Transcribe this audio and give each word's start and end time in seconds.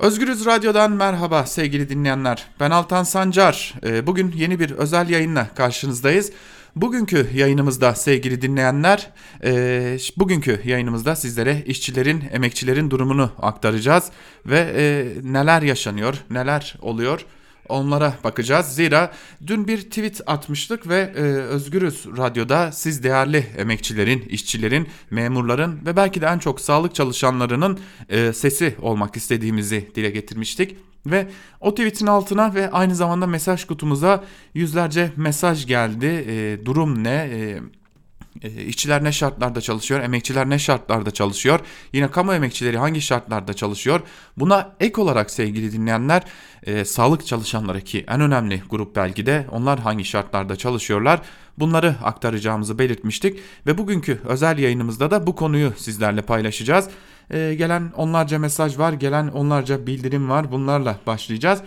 Özgürüz 0.00 0.46
Radyo'dan 0.46 0.92
merhaba 0.92 1.46
sevgili 1.46 1.88
dinleyenler. 1.88 2.46
Ben 2.60 2.70
Altan 2.70 3.02
Sancar. 3.02 3.74
Ee, 3.84 4.06
bugün 4.06 4.32
yeni 4.36 4.60
bir 4.60 4.70
özel 4.70 5.08
yayınla 5.08 5.48
karşınızdayız. 5.54 6.32
Bugünkü 6.76 7.30
yayınımızda 7.34 7.94
sevgili 7.94 8.42
dinleyenler, 8.42 9.10
e, 9.44 9.98
bugünkü 10.16 10.60
yayınımızda 10.64 11.16
sizlere 11.16 11.62
işçilerin, 11.66 12.24
emekçilerin 12.32 12.90
durumunu 12.90 13.30
aktaracağız 13.42 14.10
ve 14.46 14.72
e, 14.76 15.06
neler 15.32 15.62
yaşanıyor, 15.62 16.14
neler 16.30 16.76
oluyor 16.82 17.26
onlara 17.70 18.14
bakacağız. 18.24 18.66
Zira 18.66 19.12
dün 19.46 19.68
bir 19.68 19.80
tweet 19.80 20.20
atmıştık 20.26 20.88
ve 20.88 21.12
e, 21.16 21.20
Özgürüz 21.22 22.06
Radyo'da 22.16 22.72
siz 22.72 23.02
değerli 23.02 23.46
emekçilerin, 23.56 24.20
işçilerin, 24.20 24.88
memurların 25.10 25.86
ve 25.86 25.96
belki 25.96 26.20
de 26.20 26.26
en 26.26 26.38
çok 26.38 26.60
sağlık 26.60 26.94
çalışanlarının 26.94 27.78
e, 28.08 28.32
sesi 28.32 28.76
olmak 28.82 29.16
istediğimizi 29.16 29.90
dile 29.94 30.10
getirmiştik. 30.10 30.76
Ve 31.06 31.28
o 31.60 31.70
tweetin 31.74 32.06
altına 32.06 32.54
ve 32.54 32.70
aynı 32.70 32.94
zamanda 32.96 33.26
mesaj 33.26 33.64
kutumuza 33.64 34.24
yüzlerce 34.54 35.12
mesaj 35.16 35.66
geldi. 35.66 36.24
E, 36.28 36.66
durum 36.66 37.04
ne? 37.04 37.30
E, 37.32 37.60
e, 38.42 38.64
işçiler 38.64 39.04
ne 39.04 39.12
şartlarda 39.12 39.60
çalışıyor, 39.60 40.00
emekçiler 40.00 40.50
ne 40.50 40.58
şartlarda 40.58 41.10
çalışıyor, 41.10 41.60
yine 41.92 42.10
kamu 42.10 42.34
emekçileri 42.34 42.78
hangi 42.78 43.00
şartlarda 43.00 43.54
çalışıyor. 43.54 44.00
Buna 44.36 44.76
ek 44.80 45.00
olarak 45.00 45.30
sevgili 45.30 45.72
dinleyenler 45.72 46.22
e, 46.66 46.84
sağlık 46.84 47.26
çalışanları 47.26 47.80
ki 47.80 48.04
en 48.08 48.20
önemli 48.20 48.62
grup 48.70 48.96
belki 48.96 49.26
de 49.26 49.46
onlar 49.50 49.78
hangi 49.78 50.04
şartlarda 50.04 50.56
çalışıyorlar 50.56 51.20
bunları 51.60 51.94
aktaracağımızı 52.04 52.78
belirtmiştik. 52.78 53.38
Ve 53.66 53.78
bugünkü 53.78 54.20
özel 54.24 54.58
yayınımızda 54.58 55.10
da 55.10 55.26
bu 55.26 55.34
konuyu 55.34 55.72
sizlerle 55.76 56.22
paylaşacağız. 56.22 56.88
E, 57.30 57.54
gelen 57.54 57.92
onlarca 57.96 58.38
mesaj 58.38 58.78
var, 58.78 58.92
gelen 58.92 59.28
onlarca 59.28 59.86
bildirim 59.86 60.30
var 60.30 60.52
bunlarla 60.52 60.96
başlayacağız. 61.06 61.62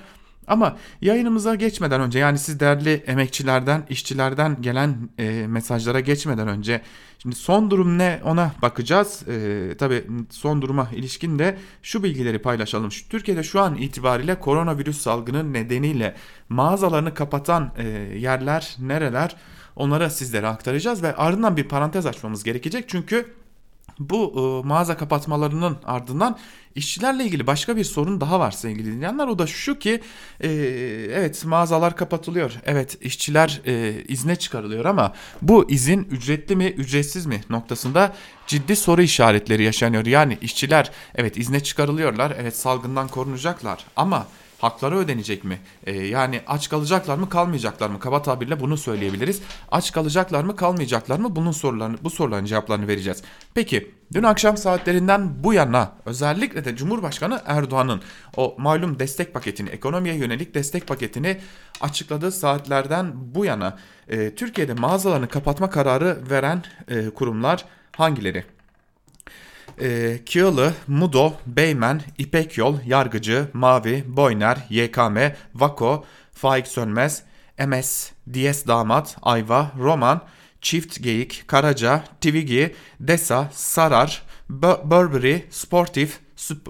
Ama 0.47 0.77
yayınımıza 1.01 1.55
geçmeden 1.55 2.01
önce 2.01 2.19
yani 2.19 2.37
siz 2.37 2.59
değerli 2.59 3.03
emekçilerden, 3.07 3.83
işçilerden 3.89 4.61
gelen 4.61 5.09
e, 5.19 5.47
mesajlara 5.47 5.99
geçmeden 5.99 6.47
önce 6.47 6.81
şimdi 7.19 7.35
son 7.35 7.71
durum 7.71 7.97
ne 7.97 8.21
ona 8.23 8.51
bakacağız. 8.61 9.27
E, 9.27 9.77
tabii 9.77 10.03
son 10.29 10.61
duruma 10.61 10.89
ilişkin 10.95 11.39
de 11.39 11.57
şu 11.81 12.03
bilgileri 12.03 12.39
paylaşalım. 12.39 12.91
Şu, 12.91 13.09
Türkiye'de 13.09 13.43
şu 13.43 13.61
an 13.61 13.75
itibariyle 13.75 14.39
koronavirüs 14.39 15.01
salgını 15.01 15.53
nedeniyle 15.53 16.15
mağazalarını 16.49 17.13
kapatan 17.13 17.71
e, 17.77 17.87
yerler 18.19 18.75
nereler 18.79 19.35
onları 19.75 20.11
sizlere 20.11 20.47
aktaracağız 20.47 21.03
ve 21.03 21.15
ardından 21.15 21.57
bir 21.57 21.63
parantez 21.63 22.05
açmamız 22.05 22.43
gerekecek. 22.43 22.89
Çünkü 22.89 23.42
bu 23.99 24.33
e, 24.35 24.67
mağaza 24.67 24.97
kapatmalarının 24.97 25.77
ardından 25.85 26.37
işçilerle 26.75 27.23
ilgili 27.23 27.47
başka 27.47 27.77
bir 27.77 27.83
sorun 27.83 28.21
daha 28.21 28.39
var 28.39 28.51
sevgili 28.51 28.91
dinleyenler. 28.91 29.27
O 29.27 29.39
da 29.39 29.47
şu 29.47 29.79
ki 29.79 30.01
e, 30.41 30.49
evet 31.13 31.45
mağazalar 31.45 31.95
kapatılıyor. 31.95 32.53
Evet 32.65 32.97
işçiler 33.01 33.61
e, 33.65 34.03
izne 34.07 34.35
çıkarılıyor 34.35 34.85
ama 34.85 35.13
bu 35.41 35.71
izin 35.71 36.07
ücretli 36.11 36.55
mi 36.55 36.65
ücretsiz 36.65 37.25
mi 37.25 37.41
noktasında 37.49 38.15
ciddi 38.47 38.75
soru 38.75 39.01
işaretleri 39.01 39.63
yaşanıyor. 39.63 40.05
Yani 40.05 40.37
işçiler 40.41 40.91
evet 41.15 41.37
izne 41.37 41.63
çıkarılıyorlar. 41.63 42.33
Evet 42.39 42.57
salgından 42.57 43.07
korunacaklar 43.07 43.85
ama 43.95 44.27
hakları 44.63 44.97
ödenecek 44.97 45.43
mi? 45.43 45.59
Ee, 45.85 45.91
yani 45.91 46.41
aç 46.47 46.69
kalacaklar 46.69 47.17
mı 47.17 47.29
kalmayacaklar 47.29 47.89
mı? 47.89 47.99
Kaba 47.99 48.21
tabirle 48.21 48.59
bunu 48.59 48.77
söyleyebiliriz. 48.77 49.41
Aç 49.71 49.91
kalacaklar 49.91 50.43
mı 50.43 50.55
kalmayacaklar 50.55 51.19
mı? 51.19 51.35
Bunun 51.35 51.51
sorularını 51.51 51.97
bu 52.03 52.09
soruların 52.09 52.45
cevaplarını 52.45 52.87
vereceğiz. 52.87 53.23
Peki 53.53 53.91
dün 54.13 54.23
akşam 54.23 54.57
saatlerinden 54.57 55.43
bu 55.43 55.53
yana 55.53 55.91
özellikle 56.05 56.65
de 56.65 56.75
Cumhurbaşkanı 56.75 57.41
Erdoğan'ın 57.45 58.01
o 58.37 58.55
malum 58.57 58.99
destek 58.99 59.33
paketini, 59.33 59.69
ekonomiye 59.69 60.15
yönelik 60.15 60.55
destek 60.55 60.87
paketini 60.87 61.37
açıkladığı 61.81 62.31
saatlerden 62.31 63.11
bu 63.15 63.45
yana 63.45 63.77
e, 64.07 64.35
Türkiye'de 64.35 64.73
mağazalarını 64.73 65.27
kapatma 65.27 65.69
kararı 65.69 66.17
veren 66.29 66.63
e, 66.87 67.09
kurumlar 67.09 67.65
hangileri? 67.91 68.52
E, 69.81 70.19
Kiyılı, 70.25 70.73
Mudo, 70.87 71.33
Beymen, 71.47 72.01
İpek 72.17 72.57
Yol, 72.57 72.77
Yargıcı, 72.85 73.47
Mavi, 73.53 74.03
Boyner, 74.07 74.57
YKM, 74.69 75.17
Vako, 75.55 76.05
Faik 76.31 76.67
Sönmez, 76.67 77.23
MS, 77.67 78.11
DS 78.33 78.67
Damat, 78.67 79.17
Ayva, 79.21 79.71
Roman, 79.79 80.21
Çift 80.61 81.03
Geyik, 81.03 81.43
Karaca, 81.47 82.03
Tivigi, 82.21 82.75
Desa, 82.99 83.49
Sarar, 83.53 84.23
Burberry, 84.49 85.45
Sportif, 85.49 86.19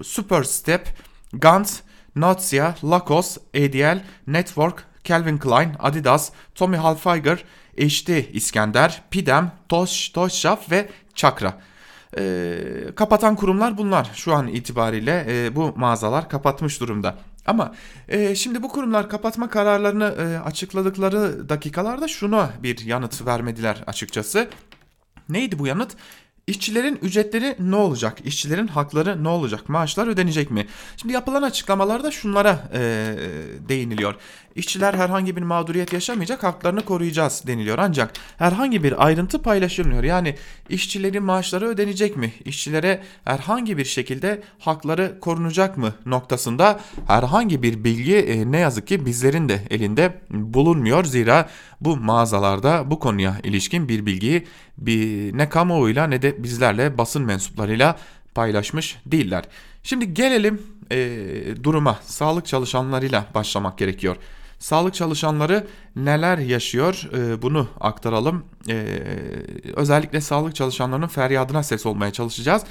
Super 0.03 0.43
Step, 0.43 0.87
Gant, 1.33 1.83
Notsia, 2.15 2.75
Lacoste, 2.83 3.41
ADL, 3.55 4.03
Network, 4.27 4.85
Calvin 5.03 5.37
Klein, 5.37 5.75
Adidas, 5.79 6.31
Tommy 6.55 6.77
Hilfiger, 6.77 7.43
HD 7.77 8.33
İskender, 8.33 9.01
Pidem, 9.11 9.51
Tosh, 9.69 10.09
Toshaf 10.09 10.71
ve 10.71 10.89
Chakra. 11.15 11.61
E, 12.17 12.55
kapatan 12.95 13.35
kurumlar 13.35 13.77
bunlar 13.77 14.11
şu 14.13 14.33
an 14.33 14.47
itibariyle 14.47 15.25
e, 15.29 15.55
bu 15.55 15.73
mağazalar 15.75 16.29
kapatmış 16.29 16.81
durumda. 16.81 17.15
Ama 17.45 17.73
e, 18.07 18.35
şimdi 18.35 18.63
bu 18.63 18.69
kurumlar 18.69 19.09
kapatma 19.09 19.49
kararlarını 19.49 20.03
e, 20.19 20.37
açıkladıkları 20.39 21.49
dakikalarda 21.49 22.07
şuna 22.07 22.49
bir 22.63 22.85
yanıt 22.85 23.25
vermediler 23.25 23.83
açıkçası. 23.87 24.49
Neydi 25.29 25.59
bu 25.59 25.67
yanıt? 25.67 25.95
İşçilerin 26.47 26.99
ücretleri 27.01 27.55
ne 27.59 27.75
olacak? 27.75 28.17
İşçilerin 28.25 28.67
hakları 28.67 29.23
ne 29.23 29.27
olacak? 29.27 29.69
Maaşlar 29.69 30.07
ödenecek 30.07 30.51
mi? 30.51 30.67
Şimdi 30.97 31.13
yapılan 31.13 31.41
açıklamalarda 31.41 32.11
şunlara 32.11 32.69
e, 32.73 32.79
değiniliyor. 33.69 34.15
İşçiler 34.55 34.93
herhangi 34.93 35.35
bir 35.35 35.41
mağduriyet 35.41 35.93
yaşamayacak, 35.93 36.43
haklarını 36.43 36.85
koruyacağız 36.85 37.43
deniliyor. 37.47 37.77
Ancak 37.77 38.13
herhangi 38.37 38.83
bir 38.83 39.05
ayrıntı 39.05 39.41
paylaşılmıyor. 39.41 40.03
Yani 40.03 40.35
işçilerin 40.69 41.23
maaşları 41.23 41.67
ödenecek 41.67 42.17
mi? 42.17 42.33
İşçilere 42.45 43.03
herhangi 43.25 43.77
bir 43.77 43.85
şekilde 43.85 44.43
hakları 44.59 45.19
korunacak 45.19 45.77
mı 45.77 45.93
noktasında 46.05 46.79
herhangi 47.07 47.63
bir 47.63 47.83
bilgi 47.83 48.15
e, 48.15 48.51
ne 48.51 48.59
yazık 48.59 48.87
ki 48.87 49.05
bizlerin 49.05 49.49
de 49.49 49.59
elinde 49.69 50.21
bulunmuyor. 50.29 51.03
Zira 51.03 51.49
bu 51.81 51.97
mağazalarda 51.97 52.91
bu 52.91 52.99
konuya 52.99 53.37
ilişkin 53.43 53.89
bir 53.89 54.05
bilgiyi 54.05 54.47
bir, 54.77 55.37
ne 55.37 55.49
kamuoyuyla 55.49 56.07
ne 56.07 56.21
de 56.21 56.43
bizlerle 56.43 56.97
basın 56.97 57.21
mensuplarıyla 57.21 57.97
paylaşmış 58.35 58.97
değiller. 59.05 59.43
Şimdi 59.83 60.13
gelelim 60.13 60.61
e, 60.91 61.63
duruma 61.63 61.99
sağlık 62.03 62.45
çalışanlarıyla 62.45 63.25
başlamak 63.35 63.77
gerekiyor. 63.77 64.15
Sağlık 64.63 64.93
çalışanları 64.93 65.67
neler 65.95 66.37
yaşıyor 66.37 67.09
e, 67.13 67.41
bunu 67.41 67.67
aktaralım. 67.79 68.45
E, 68.69 68.99
özellikle 69.75 70.21
sağlık 70.21 70.55
çalışanlarının 70.55 71.07
feryadına 71.07 71.63
ses 71.63 71.85
olmaya 71.85 72.13
çalışacağız. 72.13 72.63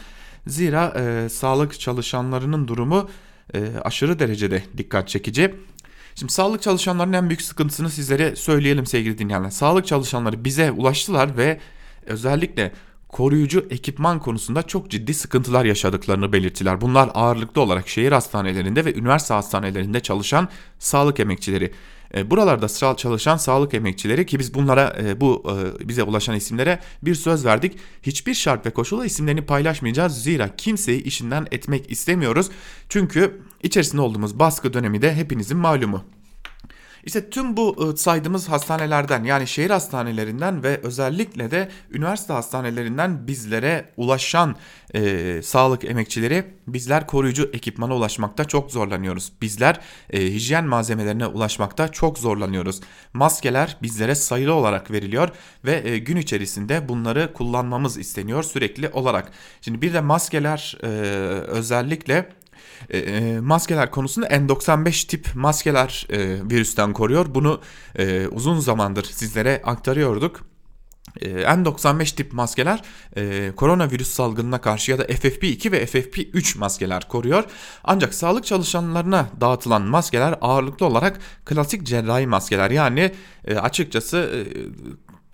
Zira 0.47 0.95
e, 0.97 1.29
sağlık 1.29 1.81
çalışanlarının 1.81 2.69
durumu 2.69 3.11
e, 3.55 3.61
aşırı 3.85 4.19
derecede 4.19 4.63
dikkat 4.77 5.09
çekici. 5.09 5.55
Şimdi 6.15 6.33
sağlık 6.33 6.63
çalışanlarının 6.63 7.13
en 7.13 7.29
büyük 7.29 7.43
sıkıntısını 7.43 7.91
sizlere 7.91 8.37
söyleyelim 8.37 8.87
sevgili 8.87 9.19
dinleyenler. 9.19 9.51
Sağlık 9.51 9.87
çalışanları 9.87 10.45
bize 10.45 10.71
ulaştılar 10.71 11.37
ve 11.37 11.61
özellikle 12.07 12.73
koruyucu 13.13 13.67
ekipman 13.71 14.21
konusunda 14.21 14.63
çok 14.63 14.91
ciddi 14.91 15.15
sıkıntılar 15.15 15.65
yaşadıklarını 15.65 16.33
belirttiler. 16.33 16.81
Bunlar 16.81 17.11
ağırlıklı 17.15 17.61
olarak 17.61 17.89
şehir 17.89 18.13
hastanelerinde 18.13 18.85
ve 18.85 18.95
üniversite 18.95 19.35
hastanelerinde 19.35 20.01
çalışan 20.01 20.49
sağlık 20.79 21.21
emekçileri. 21.21 21.73
E, 22.15 22.31
buralarda 22.31 22.97
çalışan 22.97 23.37
sağlık 23.37 23.75
emekçileri 23.75 24.27
ki 24.27 24.39
biz 24.39 24.55
bunlara 24.55 24.97
e, 25.03 25.21
bu 25.21 25.45
e, 25.83 25.89
bize 25.89 26.03
ulaşan 26.03 26.37
isimlere 26.37 26.81
bir 27.03 27.15
söz 27.15 27.45
verdik. 27.45 27.79
Hiçbir 28.03 28.35
şart 28.35 28.67
ve 28.67 28.71
koşula 28.71 29.05
isimlerini 29.05 29.43
paylaşmayacağız. 29.43 30.23
Zira 30.23 30.57
kimseyi 30.57 31.03
işinden 31.03 31.47
etmek 31.51 31.91
istemiyoruz. 31.91 32.51
Çünkü 32.89 33.43
içerisinde 33.63 34.03
olduğumuz 34.03 34.39
baskı 34.39 34.73
dönemi 34.73 35.03
de 35.03 35.15
hepinizin 35.15 35.59
malumu. 35.59 36.05
İşte 37.05 37.31
tüm 37.31 37.57
bu 37.57 37.77
ıı, 37.81 37.97
saydığımız 37.97 38.49
hastanelerden 38.49 39.25
yani 39.25 39.47
şehir 39.47 39.71
hastanelerinden 39.71 40.63
ve 40.63 40.81
özellikle 40.83 41.51
de 41.51 41.69
üniversite 41.91 42.33
hastanelerinden 42.33 43.27
bizlere 43.27 43.93
ulaşan 43.97 44.57
e, 44.95 45.41
sağlık 45.43 45.85
emekçileri 45.85 46.45
bizler 46.67 47.07
koruyucu 47.07 47.51
ekipmana 47.53 47.97
ulaşmakta 47.97 48.45
çok 48.45 48.71
zorlanıyoruz. 48.71 49.33
Bizler 49.43 49.81
e, 50.11 50.21
hijyen 50.21 50.65
malzemelerine 50.65 51.27
ulaşmakta 51.27 51.89
çok 51.89 52.19
zorlanıyoruz. 52.19 52.81
Maskeler 53.13 53.77
bizlere 53.83 54.15
sayılı 54.15 54.55
olarak 54.55 54.91
veriliyor 54.91 55.29
ve 55.65 55.89
e, 55.89 55.99
gün 55.99 56.17
içerisinde 56.17 56.89
bunları 56.89 57.33
kullanmamız 57.33 57.99
isteniyor 57.99 58.43
sürekli 58.43 58.89
olarak. 58.89 59.33
Şimdi 59.61 59.83
bir 59.83 59.95
de 59.95 60.01
maskeler 60.01 60.79
e, 60.83 60.87
özellikle 61.47 62.29
e, 62.91 62.99
e, 62.99 63.41
maskeler 63.41 63.91
konusunda 63.91 64.27
N95 64.27 65.07
tip 65.07 65.29
maskeler 65.35 66.07
e, 66.11 66.19
virüsten 66.51 66.93
koruyor. 66.93 67.27
Bunu 67.35 67.61
e, 67.99 68.27
uzun 68.27 68.61
zamandır 68.61 69.05
sizlere 69.05 69.63
aktarıyorduk. 69.65 70.41
e, 71.21 71.29
N95 71.29 72.17
tip 72.17 72.33
maskeler 72.33 72.83
e, 73.17 73.53
koronavirüs 73.57 74.09
salgınına 74.09 74.61
karşı 74.61 74.91
ya 74.91 74.99
da 74.99 75.05
FFP2 75.05 75.73
ve 75.73 75.85
FFP3 75.85 76.59
maskeler 76.59 77.09
koruyor. 77.09 77.45
Ancak 77.85 78.15
sağlık 78.15 78.47
çalışanlarına 78.47 79.27
dağıtılan 79.41 79.83
maskeler 79.83 80.35
ağırlıklı 80.41 80.87
olarak 80.87 81.21
klasik 81.45 81.83
cerrahi 81.87 82.27
maskeler 82.27 82.71
yani 82.71 83.13
e, 83.45 83.57
açıkçası 83.57 84.17
e, 84.17 84.39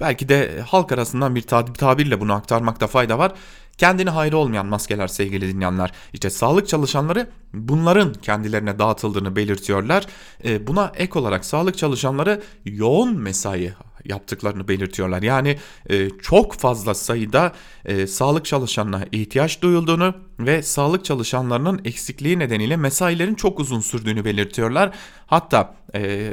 belki 0.01 0.29
de 0.29 0.61
halk 0.61 0.93
arasından 0.93 1.35
bir 1.35 1.43
tabirle 1.79 2.21
bunu 2.21 2.33
aktarmakta 2.33 2.87
fayda 2.87 3.19
var 3.19 3.33
kendini 3.79 4.11
hayrı 4.11 4.37
olmayan 4.37 4.67
maskeler 4.67 5.09
sevgili 5.09 5.55
dinleyenler. 5.55 5.93
İşte 6.13 6.31
sağlık 6.31 6.69
çalışanları 6.69 7.29
bunların 7.55 8.13
kendilerine 8.13 8.79
dağıtıldığını 8.79 9.37
belirtiyorlar. 9.37 10.07
E, 10.45 10.67
buna 10.67 10.93
ek 10.97 11.19
olarak 11.19 11.45
sağlık 11.45 11.79
çalışanları 11.79 12.43
yoğun 12.65 13.19
mesai 13.19 13.73
yaptıklarını 14.05 14.69
belirtiyorlar. 14.69 15.23
Yani 15.23 15.59
e, 15.91 16.11
çok 16.11 16.55
fazla 16.55 16.95
sayıda 16.95 17.53
e, 17.85 18.07
sağlık 18.07 18.45
çalışanına 18.45 19.05
ihtiyaç 19.13 19.63
duyulduğunu 19.63 20.15
ve 20.39 20.63
sağlık 20.63 21.05
çalışanlarının 21.05 21.81
eksikliği 21.85 22.39
nedeniyle 22.39 22.77
mesailerin 22.77 23.35
çok 23.35 23.61
uzun 23.61 23.81
sürdüğünü 23.81 24.25
belirtiyorlar. 24.25 24.91
Hatta 25.27 25.75
e, 25.95 26.33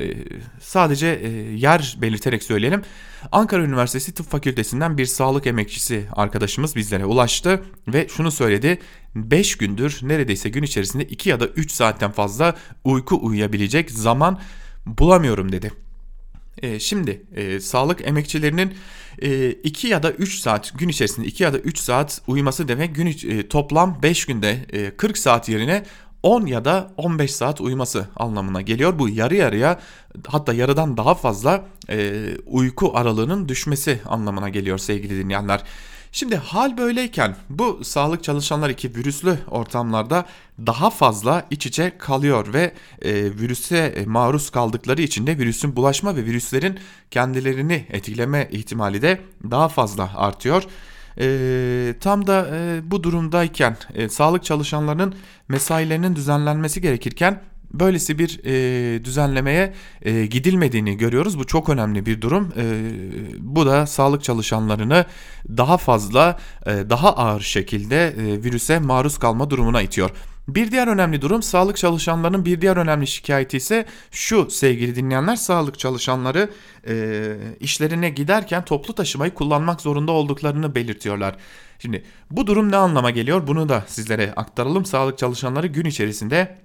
sadece 0.59 1.07
e, 1.07 1.29
yer 1.55 1.97
belirterek 2.01 2.43
söyleyelim. 2.43 2.81
Ankara 3.31 3.63
Üniversitesi 3.63 4.13
Tıp 4.13 4.29
Fakültesinden 4.29 4.97
bir 4.97 5.05
sağlık 5.05 5.47
emekçisi 5.47 6.07
arkadaşımız 6.13 6.75
bizlere 6.75 7.05
ulaştı 7.05 7.63
ve 7.87 8.07
şunu 8.07 8.31
söyledi. 8.31 8.79
5 9.15 9.55
gündür 9.57 9.99
neredeyse 10.01 10.49
gün 10.49 10.63
içerisinde 10.63 11.03
2 11.05 11.29
ya 11.29 11.39
da 11.39 11.47
3 11.47 11.71
saatten 11.71 12.11
fazla 12.11 12.55
uyku 12.83 13.19
uyuyabilecek 13.25 13.91
zaman 13.91 14.39
bulamıyorum 14.85 15.51
dedi. 15.51 15.71
E, 16.61 16.79
şimdi 16.79 17.21
e, 17.35 17.59
sağlık 17.59 18.07
emekçilerinin 18.07 18.73
2 19.63 19.87
e, 19.87 19.91
ya 19.91 20.03
da 20.03 20.11
3 20.11 20.39
saat 20.39 20.79
gün 20.79 20.89
içerisinde 20.89 21.27
2 21.27 21.43
ya 21.43 21.53
da 21.53 21.59
3 21.59 21.77
saat 21.77 22.21
uyuması 22.27 22.67
demek 22.67 22.95
gün 22.95 23.07
e, 23.07 23.47
toplam 23.47 23.99
5 24.03 24.25
günde 24.25 24.65
e, 24.73 24.91
40 24.97 25.17
saat 25.17 25.49
yerine 25.49 25.83
10 26.25 26.45
ya 26.45 26.65
da 26.65 26.91
15 26.97 27.35
saat 27.35 27.61
uyuması 27.61 28.07
anlamına 28.15 28.61
geliyor. 28.61 28.99
Bu 28.99 29.09
yarı 29.09 29.35
yarıya 29.35 29.79
hatta 30.27 30.53
yarıdan 30.53 30.97
daha 30.97 31.15
fazla 31.15 31.65
e, 31.89 32.25
uyku 32.45 32.91
aralığının 32.95 33.49
düşmesi 33.49 34.01
anlamına 34.05 34.49
geliyor 34.49 34.77
sevgili 34.77 35.23
dinleyenler. 35.23 35.63
Şimdi 36.11 36.35
hal 36.35 36.77
böyleyken 36.77 37.35
bu 37.49 37.79
sağlık 37.83 38.23
çalışanları 38.23 38.73
ki 38.73 38.95
virüslü 38.95 39.39
ortamlarda 39.51 40.25
daha 40.65 40.89
fazla 40.89 41.45
iç 41.51 41.65
içe 41.65 41.97
kalıyor 41.97 42.53
ve 42.53 42.71
e, 43.01 43.13
virüse 43.23 44.03
maruz 44.07 44.49
kaldıkları 44.49 45.01
için 45.01 45.27
de 45.27 45.37
virüsün 45.37 45.75
bulaşma 45.75 46.15
ve 46.15 46.25
virüslerin 46.25 46.79
kendilerini 47.11 47.85
etkileme 47.89 48.49
ihtimali 48.51 49.01
de 49.01 49.21
daha 49.51 49.67
fazla 49.67 50.11
artıyor. 50.15 50.63
E, 51.19 51.95
tam 52.01 52.27
da 52.27 52.47
e, 52.53 52.81
bu 52.91 53.03
durumdayken 53.03 53.77
e, 53.93 54.09
sağlık 54.09 54.43
çalışanlarının 54.43 55.15
mesailerinin 55.49 56.15
düzenlenmesi 56.15 56.81
gerekirken 56.81 57.41
böylesi 57.79 58.19
bir 58.19 58.39
e, 58.45 59.03
düzenlemeye 59.05 59.73
e, 60.01 60.25
gidilmediğini 60.25 60.97
görüyoruz. 60.97 61.39
Bu 61.39 61.43
çok 61.43 61.69
önemli 61.69 62.05
bir 62.05 62.21
durum. 62.21 62.53
E, 62.57 62.63
bu 63.39 63.65
da 63.65 63.87
sağlık 63.87 64.23
çalışanlarını 64.23 65.05
daha 65.49 65.77
fazla, 65.77 66.39
e, 66.65 66.71
daha 66.89 67.15
ağır 67.15 67.41
şekilde 67.41 68.07
e, 68.07 68.43
virüse 68.43 68.79
maruz 68.79 69.17
kalma 69.17 69.49
durumuna 69.49 69.81
itiyor. 69.81 70.11
Bir 70.47 70.71
diğer 70.71 70.87
önemli 70.87 71.21
durum 71.21 71.43
sağlık 71.43 71.77
çalışanlarının 71.77 72.45
bir 72.45 72.61
diğer 72.61 72.77
önemli 72.77 73.07
şikayeti 73.07 73.57
ise 73.57 73.85
şu 74.11 74.49
sevgili 74.49 74.95
dinleyenler 74.95 75.35
sağlık 75.35 75.79
çalışanları 75.79 76.49
e, 76.87 77.37
işlerine 77.59 78.09
giderken 78.09 78.65
toplu 78.65 78.95
taşımayı 78.95 79.33
kullanmak 79.33 79.81
zorunda 79.81 80.11
olduklarını 80.11 80.75
belirtiyorlar. 80.75 81.35
Şimdi 81.79 82.03
bu 82.31 82.47
durum 82.47 82.71
ne 82.71 82.75
anlama 82.75 83.09
geliyor 83.11 83.47
bunu 83.47 83.69
da 83.69 83.83
sizlere 83.87 84.33
aktaralım. 84.35 84.85
Sağlık 84.85 85.17
çalışanları 85.17 85.67
gün 85.67 85.85
içerisinde 85.85 86.57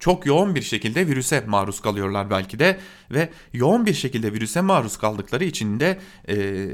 çok 0.00 0.26
yoğun 0.26 0.54
bir 0.54 0.62
şekilde 0.62 1.06
virüse 1.06 1.44
maruz 1.46 1.80
kalıyorlar 1.80 2.30
belki 2.30 2.58
de 2.58 2.78
ve 3.10 3.28
yoğun 3.52 3.86
bir 3.86 3.94
şekilde 3.94 4.32
virüse 4.32 4.60
maruz 4.60 4.96
kaldıkları 4.96 5.44
için 5.44 5.80
de 5.80 5.98
e, 6.28 6.66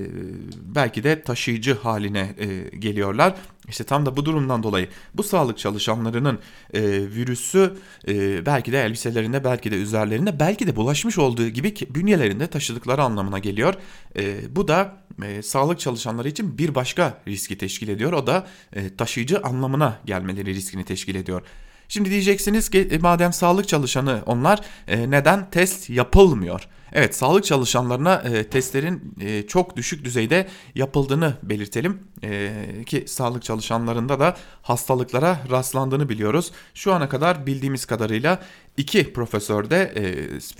belki 0.62 1.05
de 1.05 1.23
taşıyıcı 1.23 1.75
haline 1.75 2.34
e, 2.38 2.76
geliyorlar. 2.78 3.34
İşte 3.69 3.84
tam 3.84 4.06
da 4.06 4.17
bu 4.17 4.25
durumdan 4.25 4.62
dolayı 4.62 4.88
bu 5.14 5.23
sağlık 5.23 5.58
çalışanlarının 5.58 6.38
e, 6.75 6.82
virüsü 6.90 7.76
e, 8.08 8.46
belki 8.46 8.73
de 8.73 8.84
elbiselerinde 8.84 9.44
belki 9.44 9.70
de 9.70 9.76
üzerlerinde 9.76 10.40
belki 10.40 10.67
de 10.67 10.76
bulaşmış 10.76 11.19
olduğu 11.19 11.49
gibi 11.49 11.75
bünyelerinde 11.90 12.46
taşıdıkları 12.46 13.02
anlamına 13.02 13.38
geliyor. 13.38 13.75
E, 14.19 14.56
bu 14.56 14.69
da 14.69 14.96
e, 15.25 15.43
sağlık 15.43 15.81
çalışanları 15.81 16.28
için 16.28 16.58
bir 16.58 16.75
başka 16.75 17.23
riski 17.28 17.58
teşkil 17.58 17.88
ediyor. 17.88 18.12
O 18.12 18.26
da 18.26 18.46
e, 18.73 18.96
taşıyıcı 18.96 19.40
anlamına 19.40 19.99
gelmeleri 20.05 20.55
riskini 20.55 20.84
teşkil 20.84 21.14
ediyor. 21.14 21.43
Şimdi 21.88 22.10
diyeceksiniz 22.10 22.68
ki 22.68 22.88
e, 22.90 22.98
madem 22.98 23.32
sağlık 23.32 23.68
çalışanı 23.68 24.22
onlar 24.26 24.60
e, 24.88 25.10
neden 25.10 25.50
test 25.50 25.90
yapılmıyor? 25.90 26.68
Evet 26.92 27.16
sağlık 27.16 27.44
çalışanlarına 27.44 28.14
e, 28.14 28.44
testlerin 28.44 29.14
e, 29.20 29.46
çok 29.46 29.76
düşük 29.76 30.04
düzeyde 30.04 30.48
yapıldığını 30.74 31.36
belirtelim 31.42 32.02
e, 32.24 32.52
ki 32.86 33.04
sağlık 33.06 33.42
çalışanlarında 33.42 34.20
da 34.20 34.36
hastalıklara 34.62 35.38
rastlandığını 35.50 36.08
biliyoruz. 36.08 36.52
Şu 36.74 36.92
ana 36.92 37.08
kadar 37.08 37.46
bildiğimiz 37.46 37.84
kadarıyla 37.84 38.42
iki 38.76 39.12
profesörde 39.12 39.92
e, 39.96 40.02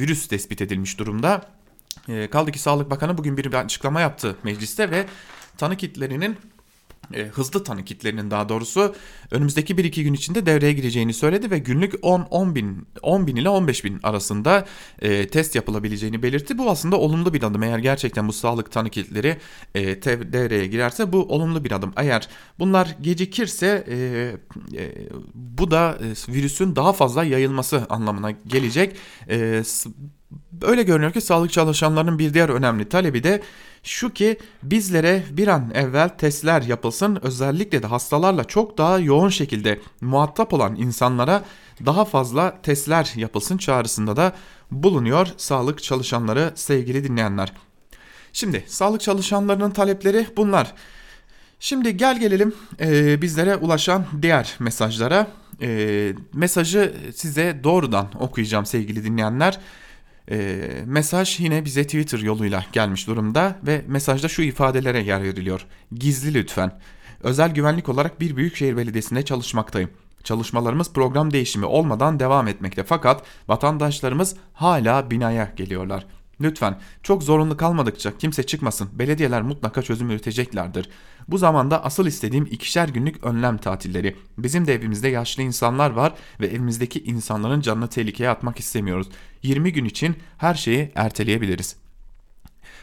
virüs 0.00 0.29
tespit 0.29 0.61
edilmiş 0.61 0.99
durumda. 0.99 1.43
E, 2.08 2.31
kaldı 2.31 2.52
ki 2.52 2.58
Sağlık 2.58 2.90
Bakanı 2.90 3.19
bugün 3.19 3.37
bir 3.37 3.55
açıklama 3.55 4.00
yaptı 4.00 4.37
mecliste 4.43 4.90
ve 4.90 5.06
tanı 5.58 5.76
kitlerinin 5.76 6.37
e, 7.14 7.23
hızlı 7.23 7.64
tanı 7.64 7.85
kitlerinin 7.85 8.31
daha 8.31 8.49
doğrusu 8.49 8.94
önümüzdeki 9.31 9.75
1-2 9.75 10.03
gün 10.03 10.14
içinde 10.14 10.47
devreye 10.47 10.73
gireceğini 10.73 11.14
söyledi 11.14 11.50
ve 11.50 11.58
günlük 11.58 11.94
10-10 11.94 12.55
bin, 12.55 12.87
10 13.03 13.26
bin 13.26 13.37
ile 13.37 13.49
15 13.49 13.85
bin 13.85 14.00
arasında 14.03 14.67
e, 15.03 15.29
test 15.29 15.55
yapılabileceğini 15.55 16.23
belirtti. 16.23 16.58
Bu 16.58 16.70
aslında 16.70 16.97
olumlu 16.97 17.35
bir 17.35 17.43
adım. 17.43 17.62
Eğer 17.62 17.79
gerçekten 17.79 18.29
bu 18.29 18.32
sağlık 18.32 18.73
tanı 18.73 18.91
kitleri 18.91 19.37
e, 19.75 20.03
devreye 20.03 20.67
girerse 20.67 21.12
bu 21.12 21.19
olumlu 21.19 21.64
bir 21.64 21.73
adım. 21.73 21.93
Eğer 21.97 22.29
bunlar 22.58 22.97
gecikirse 23.00 23.85
e, 23.88 23.97
e, 24.76 24.93
bu 25.35 25.70
da 25.70 25.99
e, 26.00 26.32
virüsün 26.32 26.76
daha 26.76 26.93
fazla 26.93 27.25
yayılması 27.25 27.87
anlamına 27.88 28.31
gelecek. 28.31 28.97
E, 29.31 29.62
öyle 30.62 30.82
görünüyor 30.82 31.12
ki 31.12 31.20
sağlık 31.20 31.53
çalışanlarının 31.53 32.19
bir 32.19 32.35
diğer 32.35 32.49
önemli 32.49 32.88
talebi 32.88 33.23
de 33.23 33.43
şu 33.87 34.12
ki 34.12 34.38
bizlere 34.62 35.23
bir 35.31 35.49
an 35.49 35.71
evvel 35.75 36.09
testler 36.09 36.62
yapılsın 36.62 37.19
özellikle 37.23 37.83
de 37.83 37.87
hastalarla 37.87 38.44
çok 38.44 38.79
daha 38.79 38.99
yoğun 38.99 39.29
şekilde 39.29 39.81
muhatap 40.00 40.53
olan 40.53 40.77
insanlara 40.77 41.44
daha 41.87 42.05
fazla 42.05 42.62
testler 42.62 43.12
yapılsın 43.17 43.59
çağrısında 43.59 44.17
da 44.17 44.33
bulunuyor 44.70 45.29
sağlık 45.37 45.82
çalışanları 45.82 46.53
sevgili 46.55 47.05
dinleyenler. 47.05 47.53
Şimdi 48.32 48.65
sağlık 48.67 49.01
çalışanlarının 49.01 49.70
talepleri 49.70 50.27
bunlar. 50.37 50.75
Şimdi 51.60 51.96
gel 51.96 52.20
gelelim 52.20 52.55
e, 52.81 53.22
bizlere 53.22 53.56
ulaşan 53.56 54.06
diğer 54.22 54.55
mesajlara. 54.58 55.27
E, 55.63 56.13
mesajı 56.34 56.94
size 57.15 57.60
doğrudan 57.65 58.08
okuyacağım 58.20 58.67
sevgili 58.67 59.05
dinleyenler. 59.05 59.60
E, 60.31 60.69
mesaj 60.87 61.41
yine 61.41 61.65
bize 61.65 61.85
Twitter 61.85 62.19
yoluyla 62.19 62.65
gelmiş 62.73 63.06
durumda 63.06 63.59
ve 63.67 63.83
mesajda 63.87 64.29
şu 64.29 64.43
ifadelere 64.43 65.03
yer 65.03 65.23
veriliyor. 65.23 65.67
Gizli 65.93 66.35
lütfen. 66.35 66.81
Özel 67.23 67.51
güvenlik 67.51 67.89
olarak 67.89 68.21
bir 68.21 68.37
büyükşehir 68.37 68.77
belediyesinde 68.77 69.25
çalışmaktayım. 69.25 69.91
Çalışmalarımız 70.25 70.93
program 70.93 71.33
değişimi 71.33 71.67
olmadan 71.67 72.21
devam 72.21 72.49
etmekte 72.49 72.85
fakat 72.85 73.23
vatandaşlarımız 73.49 74.37
hala 74.53 75.11
binaya 75.11 75.53
geliyorlar. 75.56 76.06
Lütfen 76.40 76.78
çok 77.02 77.22
zorunlu 77.22 77.56
kalmadıkça 77.56 78.19
kimse 78.19 78.43
çıkmasın. 78.43 78.88
Belediyeler 78.93 79.43
mutlaka 79.43 79.82
çözüm 79.82 80.10
üreteceklerdir. 80.10 80.88
Bu 81.28 81.38
zamanda 81.38 81.84
asıl 81.84 82.06
istediğim 82.06 82.46
ikişer 82.50 82.88
günlük 82.88 83.24
önlem 83.24 83.58
tatilleri. 83.58 84.16
Bizim 84.38 84.66
de 84.66 84.74
evimizde 84.74 85.08
yaşlı 85.08 85.43
insanlar 85.43 85.90
var 85.90 86.14
ve 86.40 86.46
evimizdeki 86.46 87.05
insanların 87.05 87.60
canını 87.60 87.88
tehlikeye 87.88 88.31
atmak 88.31 88.58
istemiyoruz. 88.58 89.08
20 89.43 89.72
gün 89.72 89.84
için 89.84 90.16
her 90.38 90.55
şeyi 90.55 90.93
erteleyebiliriz 90.94 91.85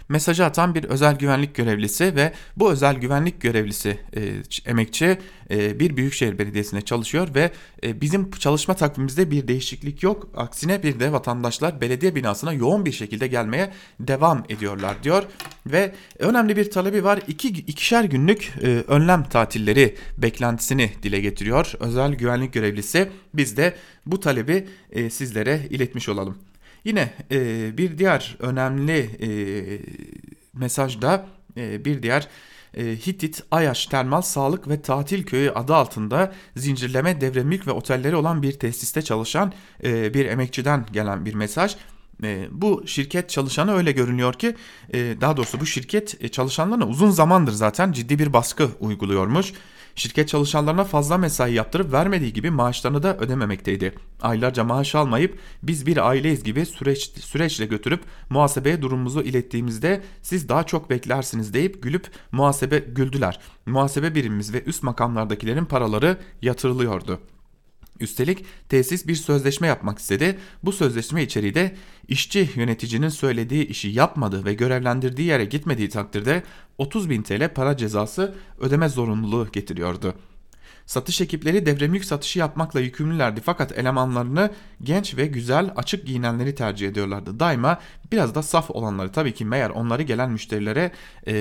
mesajı 0.09 0.45
atan 0.45 0.75
bir 0.75 0.83
özel 0.83 1.15
güvenlik 1.15 1.55
görevlisi 1.55 2.15
ve 2.15 2.33
bu 2.57 2.71
özel 2.71 2.95
güvenlik 2.95 3.41
görevlisi 3.41 3.99
e, 4.15 4.21
emekçi 4.65 5.17
e, 5.51 5.79
bir 5.79 5.97
büyükşehir 5.97 6.37
belediyesinde 6.37 6.81
çalışıyor 6.81 7.27
ve 7.35 7.51
e, 7.83 8.01
bizim 8.01 8.31
çalışma 8.31 8.73
takvimimizde 8.73 9.31
bir 9.31 9.47
değişiklik 9.47 10.03
yok. 10.03 10.29
Aksine 10.35 10.83
bir 10.83 10.99
de 10.99 11.11
vatandaşlar 11.11 11.81
belediye 11.81 12.15
binasına 12.15 12.53
yoğun 12.53 12.85
bir 12.85 12.91
şekilde 12.91 13.27
gelmeye 13.27 13.73
devam 13.99 14.43
ediyorlar 14.49 15.03
diyor 15.03 15.23
ve 15.65 15.93
önemli 16.19 16.57
bir 16.57 16.71
talebi 16.71 17.03
var. 17.03 17.19
İki, 17.27 17.47
ikişer 17.47 18.03
günlük 18.03 18.53
e, 18.61 18.67
önlem 18.67 19.23
tatilleri 19.23 19.95
beklentisini 20.17 20.91
dile 21.03 21.19
getiriyor. 21.19 21.73
Özel 21.79 22.13
güvenlik 22.13 22.53
görevlisi 22.53 23.09
biz 23.33 23.57
de 23.57 23.73
bu 24.05 24.19
talebi 24.19 24.67
e, 24.91 25.09
sizlere 25.09 25.61
iletmiş 25.69 26.09
olalım. 26.09 26.37
Yine 26.83 27.13
e, 27.31 27.77
bir 27.77 27.97
diğer 27.97 28.37
önemli 28.39 28.99
e, 28.99 29.29
mesaj 30.53 31.01
da 31.01 31.25
e, 31.57 31.85
bir 31.85 32.03
diğer 32.03 32.27
e, 32.73 32.85
Hitit 32.85 33.43
Ayaş 33.51 33.85
Termal 33.85 34.21
Sağlık 34.21 34.67
ve 34.69 34.81
Tatil 34.81 35.23
Köyü 35.23 35.51
adı 35.51 35.75
altında 35.75 36.33
zincirleme 36.55 37.21
devre 37.21 37.43
mülk 37.43 37.67
ve 37.67 37.71
otelleri 37.71 38.15
olan 38.15 38.41
bir 38.41 38.51
tesiste 38.51 39.01
çalışan 39.01 39.53
e, 39.83 40.13
bir 40.13 40.25
emekçiden 40.25 40.85
gelen 40.93 41.25
bir 41.25 41.33
mesaj. 41.33 41.75
E, 42.23 42.47
bu 42.51 42.83
şirket 42.87 43.29
çalışanı 43.29 43.73
öyle 43.73 43.91
görünüyor 43.91 44.33
ki 44.33 44.55
e, 44.93 45.21
daha 45.21 45.37
doğrusu 45.37 45.59
bu 45.59 45.65
şirket 45.65 46.23
e, 46.23 46.29
çalışanlarına 46.29 46.87
uzun 46.87 47.09
zamandır 47.09 47.51
zaten 47.51 47.91
ciddi 47.91 48.19
bir 48.19 48.33
baskı 48.33 48.69
uyguluyormuş. 48.79 49.53
Şirket 49.95 50.27
çalışanlarına 50.27 50.83
fazla 50.83 51.17
mesai 51.17 51.53
yaptırıp 51.53 51.93
vermediği 51.93 52.33
gibi 52.33 52.51
maaşlarını 52.51 53.03
da 53.03 53.17
ödememekteydi. 53.17 53.95
Aylarca 54.21 54.63
maaş 54.63 54.95
almayıp 54.95 55.39
biz 55.63 55.85
bir 55.85 56.07
aileyiz 56.09 56.43
gibi 56.43 56.65
süreç, 56.65 57.11
süreçle 57.19 57.65
götürüp 57.65 58.01
muhasebeye 58.29 58.81
durumumuzu 58.81 59.21
ilettiğimizde 59.21 60.01
siz 60.21 60.49
daha 60.49 60.63
çok 60.63 60.89
beklersiniz 60.89 61.53
deyip 61.53 61.83
gülüp 61.83 62.07
muhasebe 62.31 62.79
güldüler. 62.79 63.39
Muhasebe 63.65 64.15
birimimiz 64.15 64.53
ve 64.53 64.63
üst 64.63 64.83
makamlardakilerin 64.83 65.65
paraları 65.65 66.17
yatırılıyordu. 66.41 67.19
Üstelik 68.03 68.45
tesis 68.69 69.07
bir 69.07 69.15
sözleşme 69.15 69.67
yapmak 69.67 69.99
istedi. 69.99 70.37
Bu 70.63 70.71
sözleşme 70.71 71.23
içeriği 71.23 71.55
de 71.55 71.75
işçi 72.07 72.49
yöneticinin 72.55 73.09
söylediği 73.09 73.67
işi 73.67 73.87
yapmadı 73.87 74.45
ve 74.45 74.53
görevlendirdiği 74.53 75.27
yere 75.27 75.45
gitmediği 75.45 75.89
takdirde 75.89 76.43
30 76.77 77.09
bin 77.09 77.23
TL 77.23 77.53
para 77.53 77.77
cezası 77.77 78.35
ödeme 78.59 78.89
zorunluluğu 78.89 79.47
getiriyordu. 79.51 80.15
Satış 80.85 81.21
ekipleri 81.21 81.65
devremlik 81.65 82.05
satışı 82.05 82.39
yapmakla 82.39 82.79
yükümlülerdi 82.79 83.41
fakat 83.41 83.71
elemanlarını 83.71 84.51
genç 84.81 85.17
ve 85.17 85.25
güzel 85.25 85.73
açık 85.75 86.05
giyinenleri 86.05 86.55
tercih 86.55 86.87
ediyorlardı. 86.87 87.39
Daima 87.39 87.79
biraz 88.11 88.35
da 88.35 88.43
saf 88.43 88.71
olanları 88.71 89.11
tabii 89.11 89.33
ki 89.33 89.45
meğer 89.45 89.69
onları 89.69 90.03
gelen 90.03 90.31
müşterilere 90.31 90.91
e, 91.27 91.33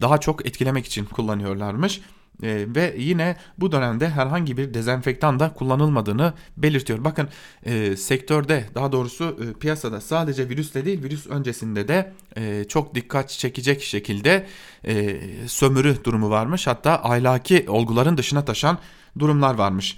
daha 0.00 0.18
çok 0.18 0.46
etkilemek 0.46 0.86
için 0.86 1.04
kullanıyorlarmış. 1.04 2.00
E, 2.42 2.66
ve 2.74 2.94
yine 2.98 3.36
bu 3.58 3.72
dönemde 3.72 4.10
herhangi 4.10 4.56
bir 4.56 4.74
dezenfektan 4.74 5.40
da 5.40 5.52
kullanılmadığını 5.54 6.32
belirtiyor. 6.56 7.04
Bakın 7.04 7.28
e, 7.66 7.96
sektörde 7.96 8.64
daha 8.74 8.92
doğrusu 8.92 9.24
e, 9.24 9.58
piyasada 9.58 10.00
sadece 10.00 10.48
virüsle 10.48 10.84
değil 10.84 11.02
virüs 11.02 11.26
öncesinde 11.26 11.88
de 11.88 12.12
e, 12.36 12.64
çok 12.68 12.94
dikkat 12.94 13.28
çekecek 13.28 13.82
şekilde 13.82 14.46
e, 14.86 15.20
sömürü 15.46 16.04
durumu 16.04 16.30
varmış. 16.30 16.66
Hatta 16.66 17.04
ahlaki 17.04 17.64
olguların 17.68 18.18
dışına 18.18 18.44
taşan 18.44 18.78
durumlar 19.18 19.54
varmış. 19.54 19.96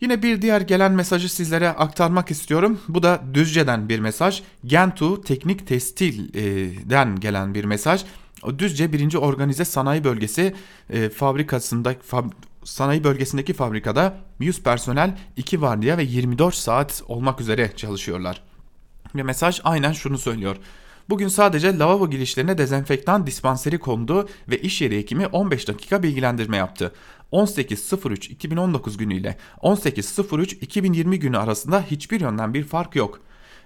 Yine 0.00 0.22
bir 0.22 0.42
diğer 0.42 0.60
gelen 0.60 0.92
mesajı 0.92 1.28
sizlere 1.28 1.68
aktarmak 1.68 2.30
istiyorum. 2.30 2.80
Bu 2.88 3.02
da 3.02 3.22
Düzce'den 3.34 3.88
bir 3.88 4.00
mesaj. 4.00 4.42
Gentu 4.64 5.22
Teknik 5.22 5.66
Testil'den 5.66 7.20
gelen 7.20 7.54
bir 7.54 7.64
mesaj. 7.64 8.04
Düzce 8.58 8.92
1. 8.92 9.14
Organize 9.14 9.64
Sanayi 9.64 10.04
Bölgesi 10.04 10.54
e, 10.90 11.08
fabrikasında 11.08 11.94
fab, 12.06 12.24
sanayi 12.64 13.04
bölgesindeki 13.04 13.52
fabrikada 13.52 14.16
100 14.40 14.62
personel 14.62 15.18
2 15.36 15.62
vardiya 15.62 15.98
ve 15.98 16.02
24 16.02 16.54
saat 16.54 17.02
olmak 17.08 17.40
üzere 17.40 17.70
çalışıyorlar. 17.76 18.42
Ve 19.14 19.22
mesaj 19.22 19.60
aynen 19.64 19.92
şunu 19.92 20.18
söylüyor. 20.18 20.56
Bugün 21.08 21.28
sadece 21.28 21.78
lavabo 21.78 22.10
girişlerine 22.10 22.58
dezenfektan 22.58 23.26
dispanseri 23.26 23.78
kondu 23.78 24.28
ve 24.48 24.58
iş 24.58 24.82
yeri 24.82 24.98
hekimi 24.98 25.26
15 25.26 25.68
dakika 25.68 26.02
bilgilendirme 26.02 26.56
yaptı. 26.56 26.92
18.03.2019 27.32 28.98
günü 28.98 29.14
ile 29.14 29.36
18.03.2020 29.62 31.16
günü 31.16 31.38
arasında 31.38 31.82
hiçbir 31.82 32.20
yönden 32.20 32.54
bir 32.54 32.64
fark 32.64 32.96
yok. 32.96 33.20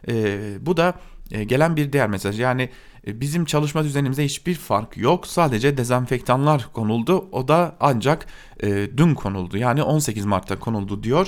Ee, 0.08 0.38
bu 0.60 0.76
da 0.76 0.94
e, 1.30 1.44
gelen 1.44 1.76
bir 1.76 1.92
diğer 1.92 2.08
mesaj. 2.08 2.40
Yani 2.40 2.70
bizim 3.06 3.44
çalışma 3.44 3.84
düzenimizde 3.84 4.24
hiçbir 4.24 4.54
fark 4.54 4.96
yok. 4.96 5.26
Sadece 5.26 5.76
dezenfektanlar 5.76 6.68
konuldu. 6.72 7.28
O 7.32 7.48
da 7.48 7.76
ancak 7.80 8.26
e, 8.62 8.88
dün 8.96 9.14
konuldu. 9.14 9.56
Yani 9.56 9.82
18 9.82 10.24
Mart'ta 10.24 10.58
konuldu 10.58 11.02
diyor 11.02 11.26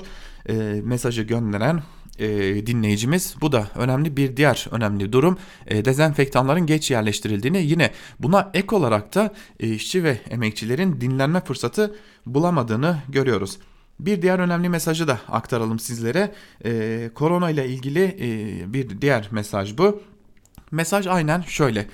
e, 0.48 0.54
mesajı 0.84 1.22
gönderen 1.22 1.82
e, 2.18 2.28
dinleyicimiz. 2.66 3.34
Bu 3.40 3.52
da 3.52 3.66
önemli 3.74 4.16
bir 4.16 4.36
diğer 4.36 4.66
önemli 4.70 5.12
durum. 5.12 5.38
E, 5.66 5.84
dezenfektanların 5.84 6.66
geç 6.66 6.90
yerleştirildiğini 6.90 7.62
yine 7.62 7.90
buna 8.18 8.50
ek 8.54 8.76
olarak 8.76 9.14
da 9.14 9.34
e, 9.60 9.68
işçi 9.68 10.04
ve 10.04 10.18
emekçilerin 10.30 11.00
dinlenme 11.00 11.40
fırsatı 11.40 11.94
bulamadığını 12.26 12.98
görüyoruz. 13.08 13.58
Bir 14.00 14.22
diğer 14.22 14.38
önemli 14.38 14.68
mesajı 14.68 15.08
da 15.08 15.20
aktaralım 15.28 15.78
sizlere. 15.78 16.32
Ee, 16.64 17.10
korona 17.14 17.50
ile 17.50 17.68
ilgili 17.68 18.16
e, 18.20 18.72
bir 18.72 19.00
diğer 19.00 19.28
mesaj 19.30 19.78
bu. 19.78 20.02
Mesaj 20.70 21.06
aynen 21.06 21.40
şöyle. 21.40 21.86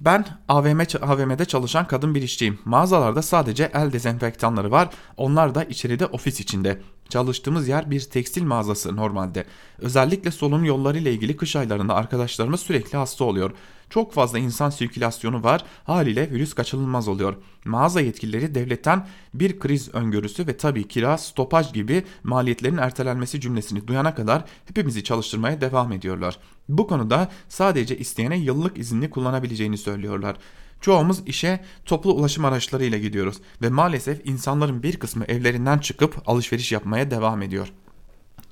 Ben 0.00 0.26
AVM, 0.48 0.80
AVM'de 1.02 1.44
çalışan 1.44 1.86
kadın 1.86 2.14
bir 2.14 2.22
işçiyim. 2.22 2.58
Mağazalarda 2.64 3.22
sadece 3.22 3.70
el 3.74 3.92
dezenfektanları 3.92 4.70
var. 4.70 4.88
Onlar 5.16 5.54
da 5.54 5.64
içeride 5.64 6.06
ofis 6.06 6.40
içinde. 6.40 6.80
Çalıştığımız 7.08 7.68
yer 7.68 7.90
bir 7.90 8.00
tekstil 8.00 8.42
mağazası 8.42 8.96
normalde. 8.96 9.44
Özellikle 9.78 10.30
solunum 10.30 10.64
yolları 10.64 10.98
ile 10.98 11.12
ilgili 11.12 11.36
kış 11.36 11.56
aylarında 11.56 11.94
arkadaşlarımız 11.94 12.60
sürekli 12.60 12.98
hasta 12.98 13.24
oluyor. 13.24 13.50
Çok 13.90 14.12
fazla 14.12 14.38
insan 14.38 14.70
sirkülasyonu 14.70 15.44
var. 15.44 15.64
Haliyle 15.84 16.30
virüs 16.30 16.54
kaçınılmaz 16.54 17.08
oluyor. 17.08 17.34
Mağaza 17.64 18.00
yetkilileri 18.00 18.54
devletten 18.54 19.06
bir 19.34 19.58
kriz 19.58 19.94
öngörüsü 19.94 20.46
ve 20.46 20.56
tabii 20.56 20.88
kira, 20.88 21.18
stopaj 21.18 21.72
gibi 21.72 22.04
maliyetlerin 22.22 22.76
ertelenmesi 22.76 23.40
cümlesini 23.40 23.86
duyana 23.86 24.14
kadar 24.14 24.44
hepimizi 24.68 25.04
çalıştırmaya 25.04 25.60
devam 25.60 25.92
ediyorlar. 25.92 26.38
Bu 26.68 26.86
konuda 26.86 27.28
sadece 27.48 27.98
isteyene 27.98 28.38
yıllık 28.38 28.78
izinli 28.78 29.10
kullanabileceğini 29.10 29.78
söylüyorlar. 29.78 30.36
Çoğumuz 30.80 31.22
işe 31.26 31.64
toplu 31.84 32.12
ulaşım 32.12 32.44
araçlarıyla 32.44 32.98
gidiyoruz 32.98 33.36
ve 33.62 33.68
maalesef 33.68 34.26
insanların 34.26 34.82
bir 34.82 34.96
kısmı 34.96 35.24
evlerinden 35.24 35.78
çıkıp 35.78 36.22
alışveriş 36.26 36.72
yapmaya 36.72 37.10
devam 37.10 37.42
ediyor. 37.42 37.72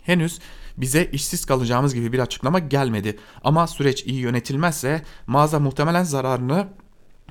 Henüz 0.07 0.39
bize 0.77 1.11
işsiz 1.13 1.45
kalacağımız 1.45 1.95
gibi 1.95 2.13
bir 2.13 2.19
açıklama 2.19 2.59
gelmedi 2.59 3.19
ama 3.45 3.67
süreç 3.67 4.07
iyi 4.07 4.21
yönetilmezse 4.21 5.03
mağaza 5.27 5.61
muhtemelen 5.61 6.05
zararını 6.05 6.67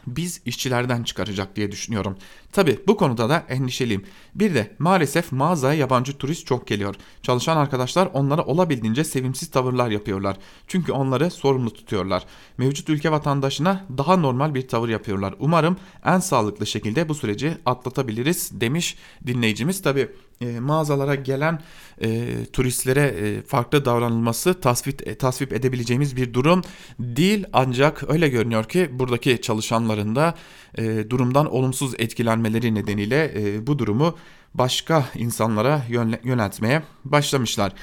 biz 0.07 0.41
işçilerden 0.45 1.03
çıkaracak 1.03 1.55
diye 1.55 1.71
düşünüyorum. 1.71 2.17
Tabi 2.51 2.79
bu 2.87 2.97
konuda 2.97 3.29
da 3.29 3.45
endişeliyim. 3.49 4.05
Bir 4.35 4.55
de 4.55 4.75
maalesef 4.79 5.31
mağazaya 5.31 5.79
yabancı 5.79 6.17
turist 6.17 6.47
çok 6.47 6.67
geliyor. 6.67 6.95
Çalışan 7.21 7.57
arkadaşlar 7.57 8.09
onlara 8.13 8.45
olabildiğince 8.45 9.03
sevimsiz 9.03 9.51
tavırlar 9.51 9.89
yapıyorlar. 9.89 10.37
Çünkü 10.67 10.91
onları 10.91 11.31
sorumlu 11.31 11.73
tutuyorlar. 11.73 12.25
Mevcut 12.57 12.89
ülke 12.89 13.11
vatandaşına 13.11 13.85
daha 13.97 14.17
normal 14.17 14.55
bir 14.55 14.67
tavır 14.67 14.89
yapıyorlar. 14.89 15.35
Umarım 15.39 15.77
en 16.05 16.19
sağlıklı 16.19 16.67
şekilde 16.67 17.09
bu 17.09 17.15
süreci 17.15 17.57
atlatabiliriz 17.65 18.61
demiş 18.61 18.97
dinleyicimiz. 19.27 19.81
Tabi 19.81 20.11
e, 20.41 20.59
mağazalara 20.59 21.15
gelen 21.15 21.61
e, 22.01 22.29
turistlere 22.53 23.01
e, 23.01 23.41
farklı 23.41 23.85
davranılması 23.85 24.61
tasvip, 24.61 25.07
e, 25.07 25.15
tasvip 25.15 25.53
edebileceğimiz 25.53 26.15
bir 26.15 26.33
durum 26.33 26.61
değil. 26.99 27.45
Ancak 27.53 28.09
öyle 28.09 28.29
görünüyor 28.29 28.63
ki 28.63 28.89
buradaki 28.91 29.41
çalışanların 29.41 30.15
da 30.15 30.35
e, 30.77 31.09
durumdan 31.09 31.53
olumsuz 31.53 31.93
etkilenmeleri 31.97 32.75
nedeniyle 32.75 33.33
e, 33.35 33.67
bu 33.67 33.79
durumu 33.79 34.17
başka 34.53 35.05
insanlara 35.15 35.81
yöneltmeye 36.23 36.83
başlamışlar. 37.05 37.73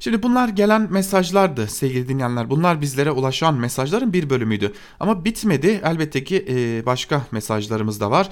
Şimdi 0.00 0.22
bunlar 0.22 0.48
gelen 0.48 0.92
mesajlardı 0.92 1.66
sevgili 1.66 2.08
dinleyenler. 2.08 2.50
Bunlar 2.50 2.80
bizlere 2.80 3.10
ulaşan 3.10 3.54
mesajların 3.54 4.12
bir 4.12 4.30
bölümüydü. 4.30 4.72
Ama 5.00 5.24
bitmedi. 5.24 5.80
Elbette 5.84 6.24
ki 6.24 6.46
e, 6.48 6.86
başka 6.86 7.22
mesajlarımız 7.30 8.00
da 8.00 8.10
var. 8.10 8.28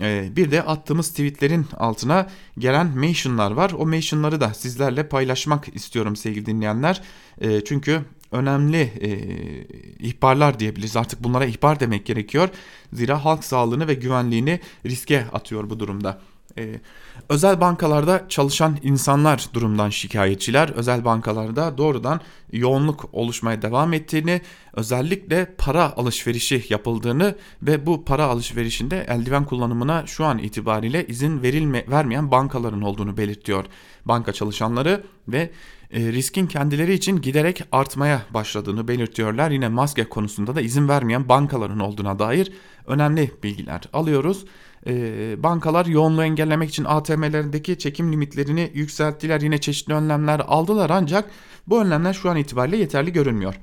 E, 0.00 0.36
bir 0.36 0.50
de 0.50 0.62
attığımız 0.62 1.10
tweetlerin 1.10 1.66
altına 1.76 2.26
gelen 2.58 2.86
mentionlar 2.86 3.50
var. 3.50 3.72
O 3.78 3.86
mentionları 3.86 4.40
da 4.40 4.54
sizlerle 4.54 5.08
paylaşmak 5.08 5.76
istiyorum 5.76 6.16
sevgili 6.16 6.46
dinleyenler. 6.46 7.02
E, 7.40 7.64
çünkü 7.64 8.00
önemli 8.32 8.80
e, 8.80 9.10
ihbarlar 10.06 10.60
diyebiliriz. 10.60 10.96
Artık 10.96 11.24
bunlara 11.24 11.46
ihbar 11.46 11.80
demek 11.80 12.06
gerekiyor. 12.06 12.48
Zira 12.92 13.24
halk 13.24 13.44
sağlığını 13.44 13.88
ve 13.88 13.94
güvenliğini 13.94 14.60
riske 14.86 15.24
atıyor 15.32 15.70
bu 15.70 15.80
durumda. 15.80 16.20
Ee, 16.58 16.80
özel 17.28 17.60
bankalarda 17.60 18.24
çalışan 18.28 18.78
insanlar 18.82 19.48
durumdan 19.54 19.90
şikayetçiler. 19.90 20.68
Özel 20.68 21.04
bankalarda 21.04 21.78
doğrudan 21.78 22.20
yoğunluk 22.52 23.08
oluşmaya 23.12 23.62
devam 23.62 23.92
ettiğini, 23.92 24.40
özellikle 24.72 25.54
para 25.58 25.96
alışverişi 25.96 26.64
yapıldığını 26.68 27.34
ve 27.62 27.86
bu 27.86 28.04
para 28.04 28.24
alışverişinde 28.24 29.06
eldiven 29.08 29.44
kullanımına 29.44 30.06
şu 30.06 30.24
an 30.24 30.38
itibariyle 30.38 31.06
izin 31.06 31.42
verilme 31.42 31.84
vermeyen 31.88 32.30
bankaların 32.30 32.82
olduğunu 32.82 33.16
belirtiyor. 33.16 33.64
Banka 34.04 34.32
çalışanları 34.32 35.04
ve 35.28 35.50
e, 35.90 36.00
riskin 36.00 36.46
kendileri 36.46 36.94
için 36.94 37.20
giderek 37.20 37.62
artmaya 37.72 38.22
başladığını 38.34 38.88
belirtiyorlar. 38.88 39.50
Yine 39.50 39.68
maske 39.68 40.04
konusunda 40.04 40.56
da 40.56 40.60
izin 40.60 40.88
vermeyen 40.88 41.28
bankaların 41.28 41.80
olduğuna 41.80 42.18
dair 42.18 42.52
önemli 42.86 43.30
bilgiler 43.42 43.82
alıyoruz. 43.92 44.44
E, 44.86 45.42
bankalar 45.42 45.86
yoğunluğu 45.86 46.24
engellemek 46.24 46.70
için 46.70 46.84
ATM'lerindeki 46.84 47.78
çekim 47.78 48.12
limitlerini 48.12 48.70
yükselttiler. 48.74 49.40
Yine 49.40 49.58
çeşitli 49.58 49.94
önlemler 49.94 50.40
aldılar 50.40 50.90
ancak 50.90 51.30
bu 51.66 51.80
önlemler 51.80 52.12
şu 52.12 52.30
an 52.30 52.36
itibariyle 52.36 52.76
yeterli 52.76 53.12
görünmüyor. 53.12 53.54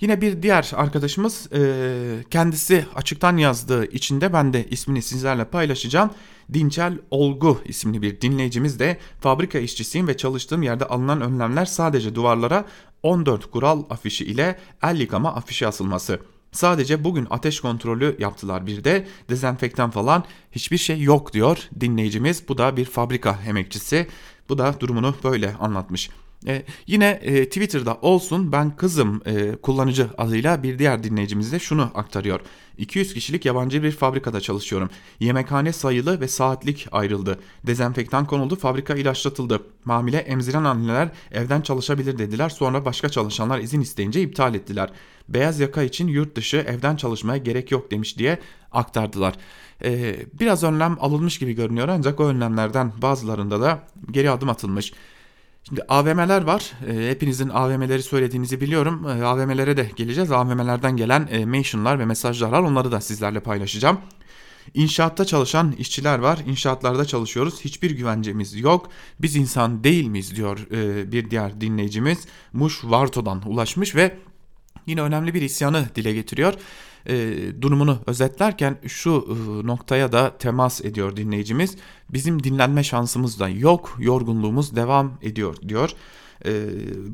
Yine 0.00 0.20
bir 0.20 0.42
diğer 0.42 0.70
arkadaşımız 0.76 1.52
e, 1.52 2.24
kendisi 2.30 2.86
açıktan 2.94 3.36
yazdığı 3.36 3.84
içinde 3.84 4.32
ben 4.32 4.52
de 4.52 4.66
ismini 4.68 5.02
sizlerle 5.02 5.44
paylaşacağım. 5.44 6.10
Dinçel 6.52 6.98
Olgu 7.10 7.60
isimli 7.64 8.02
bir 8.02 8.20
dinleyicimiz 8.20 8.78
de 8.78 8.98
fabrika 9.20 9.58
işçisiyim 9.58 10.08
ve 10.08 10.16
çalıştığım 10.16 10.62
yerde 10.62 10.84
alınan 10.84 11.20
önlemler 11.20 11.64
sadece 11.64 12.14
duvarlara 12.14 12.64
14 13.02 13.50
kural 13.50 13.82
afişi 13.90 14.24
ile 14.24 14.58
el 14.82 15.00
yıkama 15.00 15.34
afişi 15.34 15.66
asılması. 15.66 16.20
Sadece 16.52 17.04
bugün 17.04 17.26
ateş 17.30 17.60
kontrolü 17.60 18.16
yaptılar 18.18 18.66
bir 18.66 18.84
de 18.84 19.06
dezenfektan 19.28 19.90
falan 19.90 20.24
hiçbir 20.52 20.78
şey 20.78 21.02
yok 21.02 21.32
diyor 21.32 21.68
dinleyicimiz. 21.80 22.48
Bu 22.48 22.58
da 22.58 22.76
bir 22.76 22.84
fabrika 22.84 23.38
emekçisi. 23.46 24.06
Bu 24.48 24.58
da 24.58 24.80
durumunu 24.80 25.14
böyle 25.24 25.54
anlatmış. 25.54 26.10
E, 26.46 26.62
yine 26.86 27.20
e, 27.22 27.44
Twitter'da 27.44 27.94
olsun 27.94 28.52
ben 28.52 28.76
kızım 28.76 29.22
e, 29.26 29.56
kullanıcı 29.56 30.08
adıyla 30.18 30.62
bir 30.62 30.78
diğer 30.78 31.02
dinleyicimiz 31.02 31.52
de 31.52 31.58
şunu 31.58 31.90
aktarıyor. 31.94 32.40
200 32.78 33.14
kişilik 33.14 33.44
yabancı 33.44 33.82
bir 33.82 33.90
fabrikada 33.90 34.40
çalışıyorum. 34.40 34.90
Yemekhane 35.20 35.72
sayılı 35.72 36.20
ve 36.20 36.28
saatlik 36.28 36.86
ayrıldı. 36.92 37.40
Dezenfektan 37.66 38.26
konuldu, 38.26 38.56
fabrika 38.56 38.94
ilaçlatıldı. 38.94 39.62
Mamile 39.84 40.18
emziren 40.18 40.64
anneler 40.64 41.08
evden 41.32 41.60
çalışabilir 41.60 42.18
dediler. 42.18 42.48
Sonra 42.48 42.84
başka 42.84 43.08
çalışanlar 43.08 43.58
izin 43.58 43.80
isteyince 43.80 44.22
iptal 44.22 44.54
ettiler. 44.54 44.90
Beyaz 45.28 45.60
yaka 45.60 45.82
için 45.82 46.08
yurt 46.08 46.36
dışı 46.36 46.56
evden 46.56 46.96
çalışmaya 46.96 47.38
gerek 47.38 47.70
yok 47.70 47.90
demiş 47.90 48.18
diye 48.18 48.38
aktardılar. 48.72 49.34
Ee, 49.84 50.16
biraz 50.40 50.62
önlem 50.62 50.96
alınmış 51.00 51.38
gibi 51.38 51.52
görünüyor 51.52 51.88
ancak 51.88 52.20
o 52.20 52.24
önlemlerden 52.24 52.92
bazılarında 53.02 53.60
da 53.60 53.82
geri 54.10 54.30
adım 54.30 54.48
atılmış. 54.48 54.92
Şimdi 55.68 55.82
AVM'ler 55.88 56.42
var. 56.42 56.72
E, 56.86 57.10
hepinizin 57.10 57.48
AVM'leri 57.48 58.02
söylediğinizi 58.02 58.60
biliyorum. 58.60 59.08
E, 59.08 59.24
AVM'lere 59.24 59.76
de 59.76 59.90
geleceğiz. 59.96 60.32
AVM'lerden 60.32 60.96
gelen 60.96 61.28
e, 61.30 61.44
mentionlar 61.44 61.98
ve 61.98 62.04
mesajlar 62.04 62.48
var. 62.48 62.60
Onları 62.60 62.92
da 62.92 63.00
sizlerle 63.00 63.40
paylaşacağım. 63.40 63.98
İnşaatta 64.74 65.24
çalışan 65.24 65.72
işçiler 65.72 66.18
var. 66.18 66.38
İnşaatlarda 66.46 67.04
çalışıyoruz. 67.04 67.60
Hiçbir 67.60 67.90
güvencemiz 67.90 68.60
yok. 68.60 68.88
Biz 69.20 69.36
insan 69.36 69.84
değil 69.84 70.06
miyiz 70.06 70.36
diyor 70.36 70.66
e, 70.72 71.12
bir 71.12 71.30
diğer 71.30 71.60
dinleyicimiz. 71.60 72.18
Muş 72.52 72.84
Varto'dan 72.84 73.42
ulaşmış 73.46 73.94
ve 73.94 74.18
yine 74.86 75.02
önemli 75.02 75.34
bir 75.34 75.42
isyanı 75.42 75.86
dile 75.94 76.12
getiriyor 76.12 76.54
e, 77.06 77.36
durumunu 77.62 77.98
özetlerken 78.06 78.78
şu 78.86 79.10
e, 79.28 79.66
noktaya 79.66 80.12
da 80.12 80.38
temas 80.38 80.84
ediyor 80.84 81.16
dinleyicimiz. 81.16 81.76
Bizim 82.10 82.44
dinlenme 82.44 82.84
şansımız 82.84 83.40
da 83.40 83.48
yok, 83.48 83.96
yorgunluğumuz 83.98 84.76
devam 84.76 85.18
ediyor 85.22 85.56
diyor. 85.68 85.90
E, 86.44 86.52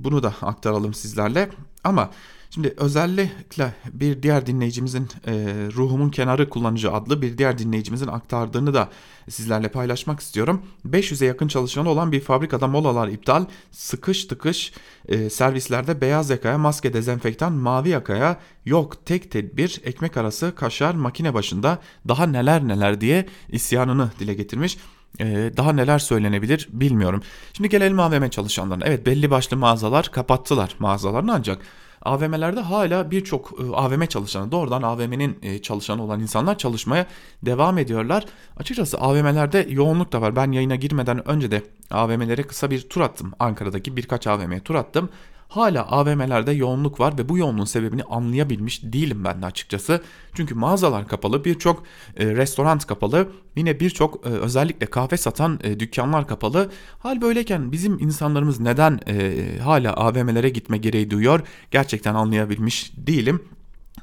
bunu 0.05 0.23
da 0.23 0.35
aktaralım 0.43 0.95
sizlerle. 0.95 1.51
Ama 1.85 2.11
Şimdi 2.57 2.75
özellikle 2.77 3.75
bir 3.93 4.23
diğer 4.23 4.47
dinleyicimizin 4.47 5.09
e, 5.27 5.33
Ruhumun 5.75 6.11
Kenarı 6.11 6.51
kullanıcı 6.51 6.93
adlı 6.93 7.23
bir 7.23 7.39
diğer 7.39 7.59
dinleyicimizin 7.59 8.07
aktardığını 8.07 8.75
da 8.75 8.89
sizlerle 9.29 9.69
paylaşmak 9.69 10.21
istiyorum. 10.21 10.63
500'e 10.89 11.27
yakın 11.27 11.49
çalışanı 11.49 11.89
olan 11.89 12.13
bir 12.13 12.21
fabrikada 12.21 12.67
molalar 12.67 13.09
iptal, 13.09 13.45
sıkış 13.71 14.25
tıkış 14.25 14.73
e, 15.09 15.31
servislerde 15.31 16.01
beyaz 16.01 16.31
yakaya 16.31 16.59
maske 16.59 16.93
dezenfektan, 16.93 17.53
mavi 17.53 17.89
yakaya 17.89 18.41
yok 18.65 19.07
tek 19.07 19.31
tedbir, 19.31 19.81
ekmek 19.85 20.17
arası, 20.17 20.55
kaşar, 20.55 20.95
makine 20.95 21.35
başında 21.35 21.79
daha 22.09 22.27
neler 22.27 22.69
neler 22.69 23.01
diye 23.01 23.27
isyanını 23.49 24.11
dile 24.19 24.35
getirmiş. 24.35 24.79
Ee, 25.21 25.53
daha 25.57 25.73
neler 25.73 25.99
söylenebilir 25.99 26.69
bilmiyorum. 26.73 27.23
Şimdi 27.53 27.69
gelelim 27.69 28.01
AVM 28.01 28.29
çalışanlarına. 28.29 28.85
Evet 28.87 29.07
belli 29.07 29.31
başlı 29.31 29.57
mağazalar 29.57 30.11
kapattılar 30.13 30.77
mağazalarını 30.79 31.35
ancak 31.35 31.59
AVM'lerde 32.07 32.61
hala 32.61 33.11
birçok 33.11 33.53
e, 33.61 33.77
AVM 33.77 34.07
çalışanı 34.07 34.53
doğrudan 34.53 34.83
AVM'nin 34.83 35.39
e, 35.43 35.63
çalışanı 35.63 36.03
olan 36.03 36.21
insanlar 36.21 36.59
çalışmaya 36.59 37.07
devam 37.43 37.79
ediyorlar. 37.79 38.25
Açıkçası 38.57 38.99
AVM'lerde 38.99 39.67
yoğunluk 39.69 40.13
da 40.13 40.21
var. 40.21 40.37
Ben 40.37 40.53
yayına 40.53 40.77
girmeden 40.77 41.29
önce 41.29 41.51
de 41.51 41.63
AVM'lere 41.91 42.43
kısa 42.43 42.71
bir 42.71 42.89
tur 42.89 43.01
attım. 43.01 43.33
Ankara'daki 43.39 43.97
birkaç 43.97 44.27
AVM'ye 44.27 44.61
tur 44.61 44.75
attım 44.75 45.09
hala 45.49 45.87
AVM'lerde 45.91 46.53
yoğunluk 46.53 47.01
var 47.01 47.19
ve 47.19 47.29
bu 47.29 47.39
yoğunluğun 47.39 47.65
sebebini 47.65 48.03
anlayabilmiş 48.03 48.81
değilim 48.83 49.25
ben 49.25 49.43
de 49.43 49.47
açıkçası. 49.47 50.03
Çünkü 50.35 50.55
mağazalar 50.55 51.09
kapalı, 51.09 51.45
birçok 51.45 51.83
e, 52.17 52.27
restoran 52.27 52.79
kapalı, 52.79 53.29
yine 53.57 53.81
birçok 53.81 54.27
e, 54.27 54.29
özellikle 54.29 54.87
kahve 54.87 55.17
satan 55.17 55.61
e, 55.63 55.81
dükkanlar 55.81 56.27
kapalı. 56.27 56.71
Hal 56.99 57.21
böyleyken 57.21 57.73
bizim 57.73 57.99
insanlarımız 57.99 58.61
neden 58.61 59.01
e, 59.09 59.45
hala 59.59 59.95
AVM'lere 59.95 60.49
gitme 60.49 60.79
gereği 60.79 61.11
duyuyor 61.11 61.41
gerçekten 61.71 62.15
anlayabilmiş 62.15 62.93
değilim. 62.97 63.43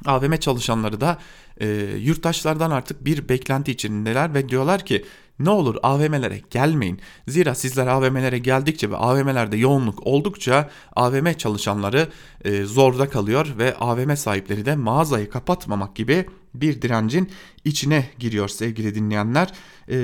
AVM 0.05 0.35
çalışanları 0.35 1.01
da 1.01 1.17
e, 1.61 1.67
yurttaşlardan 1.99 2.71
artık 2.71 3.05
bir 3.05 3.29
beklenti 3.29 3.71
içindeler 3.71 4.33
ve 4.33 4.49
diyorlar 4.49 4.85
ki 4.85 5.05
ne 5.39 5.49
olur 5.49 5.75
AVM'lere 5.83 6.41
gelmeyin. 6.49 6.99
Zira 7.27 7.55
sizler 7.55 7.87
AVM'lere 7.87 8.39
geldikçe 8.39 8.89
ve 8.89 8.97
AVM'lerde 8.97 9.57
yoğunluk 9.57 10.07
oldukça 10.07 10.69
AVM 10.95 11.33
çalışanları 11.33 12.07
e, 12.45 12.63
zorda 12.63 13.09
kalıyor 13.09 13.47
ve 13.57 13.75
AVM 13.75 14.15
sahipleri 14.15 14.65
de 14.65 14.75
mağazayı 14.75 15.29
kapatmamak 15.29 15.95
gibi 15.95 16.25
bir 16.55 16.81
direncin 16.81 17.29
içine 17.65 18.09
giriyor 18.19 18.47
sevgili 18.47 18.95
dinleyenler. 18.95 19.53
Ee, 19.89 19.95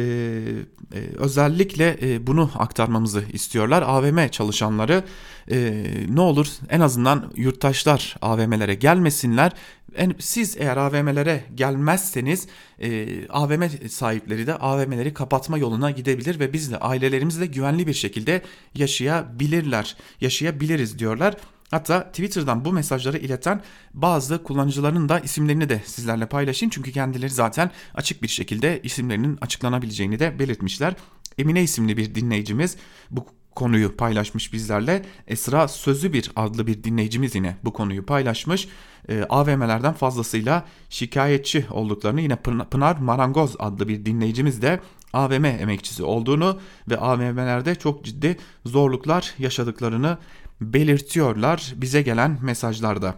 e, 0.93 0.99
özellikle 1.17 1.97
e, 2.01 2.27
bunu 2.27 2.51
aktarmamızı 2.55 3.23
istiyorlar. 3.33 3.83
AVM 3.87 4.27
çalışanları 4.27 5.03
e, 5.51 5.85
ne 6.09 6.21
olur 6.21 6.47
en 6.69 6.79
azından 6.79 7.31
yurttaşlar 7.35 8.15
AVM'lere 8.21 8.75
gelmesinler. 8.75 9.51
Siz 10.19 10.57
eğer 10.57 10.77
AVM'lere 10.77 11.43
gelmezseniz 11.55 12.47
e, 12.79 13.07
AVM 13.29 13.87
sahipleri 13.89 14.47
de 14.47 14.55
AVM'leri 14.55 15.13
kapatma 15.13 15.57
yoluna 15.57 15.91
gidebilir 15.91 16.39
ve 16.39 16.53
biz 16.53 16.71
de 16.71 16.77
ailelerimizle 16.77 17.45
güvenli 17.45 17.87
bir 17.87 17.93
şekilde 17.93 18.41
yaşayabilirler, 18.75 19.97
yaşayabiliriz 20.21 20.99
diyorlar. 20.99 21.35
Hatta 21.71 22.03
Twitter'dan 22.03 22.65
bu 22.65 22.73
mesajları 22.73 23.17
ileten 23.17 23.61
bazı 23.93 24.43
kullanıcıların 24.43 25.09
da 25.09 25.19
isimlerini 25.19 25.69
de 25.69 25.81
sizlerle 25.85 26.25
paylaşayım. 26.25 26.69
Çünkü 26.69 26.91
kendileri 26.91 27.29
zaten 27.29 27.71
açık 27.93 28.23
bir 28.23 28.27
şekilde 28.27 28.81
isimlerinin 28.83 29.37
açıklanabileceğini 29.41 30.19
de 30.19 30.39
belirtmişler. 30.39 30.93
Emine 31.37 31.63
isimli 31.63 31.97
bir 31.97 32.15
dinleyicimiz 32.15 32.77
bu 33.11 33.25
konuyu 33.55 33.97
paylaşmış 33.97 34.53
bizlerle. 34.53 35.05
Esra 35.27 35.67
Sözü 35.67 36.13
bir 36.13 36.31
adlı 36.35 36.67
bir 36.67 36.83
dinleyicimiz 36.83 37.35
yine 37.35 37.57
bu 37.63 37.73
konuyu 37.73 38.05
paylaşmış. 38.05 38.67
E, 39.09 39.23
AVM'lerden 39.29 39.93
fazlasıyla 39.93 40.65
şikayetçi 40.89 41.65
olduklarını 41.71 42.21
yine 42.21 42.35
Pınar 42.71 42.97
Marangoz 42.97 43.55
adlı 43.59 43.87
bir 43.87 44.05
dinleyicimiz 44.05 44.61
de 44.61 44.79
AVM 45.13 45.45
emekçisi 45.45 46.03
olduğunu 46.03 46.59
ve 46.89 46.97
AVM'lerde 46.97 47.75
çok 47.75 48.05
ciddi 48.05 48.37
zorluklar 48.65 49.33
yaşadıklarını 49.39 50.17
belirtiyorlar 50.61 51.73
bize 51.75 52.01
gelen 52.01 52.39
mesajlarda. 52.41 53.15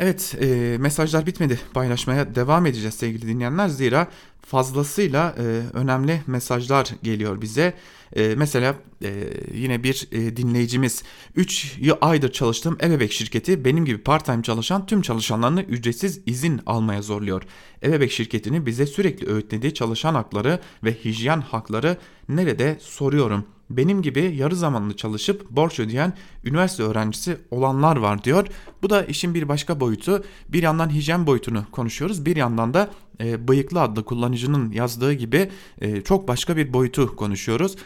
Evet 0.00 0.34
e, 0.40 0.76
mesajlar 0.78 1.26
bitmedi 1.26 1.60
paylaşmaya 1.74 2.34
devam 2.34 2.66
edeceğiz 2.66 2.94
sevgili 2.94 3.28
dinleyenler 3.28 3.68
zira 3.68 4.08
fazlasıyla 4.40 5.34
e, 5.38 5.42
önemli 5.76 6.22
mesajlar 6.26 6.90
geliyor 7.02 7.40
bize. 7.40 7.74
E, 8.16 8.34
mesela 8.36 8.74
e, 9.04 9.24
yine 9.54 9.82
bir 9.82 10.08
e, 10.12 10.36
dinleyicimiz 10.36 11.02
3 11.36 11.78
aydır 12.00 12.32
çalıştığım 12.32 12.78
ebebek 12.82 13.12
şirketi 13.12 13.64
benim 13.64 13.84
gibi 13.84 13.98
part 13.98 14.24
time 14.24 14.42
çalışan 14.42 14.86
tüm 14.86 15.02
çalışanlarını 15.02 15.62
ücretsiz 15.62 16.20
izin 16.26 16.60
almaya 16.66 17.02
zorluyor. 17.02 17.42
Ebebek 17.82 18.12
şirketini 18.12 18.66
bize 18.66 18.86
sürekli 18.86 19.32
öğütlediği 19.32 19.74
çalışan 19.74 20.14
hakları 20.14 20.60
ve 20.84 20.92
hijyen 21.04 21.40
hakları 21.40 21.96
nerede 22.28 22.76
soruyorum 22.80 23.44
benim 23.70 24.02
gibi 24.02 24.36
yarı 24.36 24.56
zamanlı 24.56 24.96
çalışıp 24.96 25.50
borç 25.50 25.80
ödeyen 25.80 26.12
üniversite 26.44 26.82
öğrencisi 26.82 27.36
olanlar 27.50 27.96
var 27.96 28.24
diyor. 28.24 28.46
Bu 28.82 28.90
da 28.90 29.04
işin 29.04 29.34
bir 29.34 29.48
başka 29.48 29.80
boyutu. 29.80 30.24
Bir 30.48 30.62
yandan 30.62 30.90
hijyen 30.90 31.26
boyutunu 31.26 31.64
konuşuyoruz. 31.72 32.26
Bir 32.26 32.36
yandan 32.36 32.74
da 32.74 32.90
e, 33.20 33.48
Bıyıklı 33.48 33.80
adlı 33.80 34.04
kullanıcının 34.04 34.72
yazdığı 34.72 35.12
gibi 35.12 35.50
e, 35.80 36.00
çok 36.00 36.28
başka 36.28 36.56
bir 36.56 36.72
boyutu 36.72 37.16
konuşuyoruz. 37.16 37.76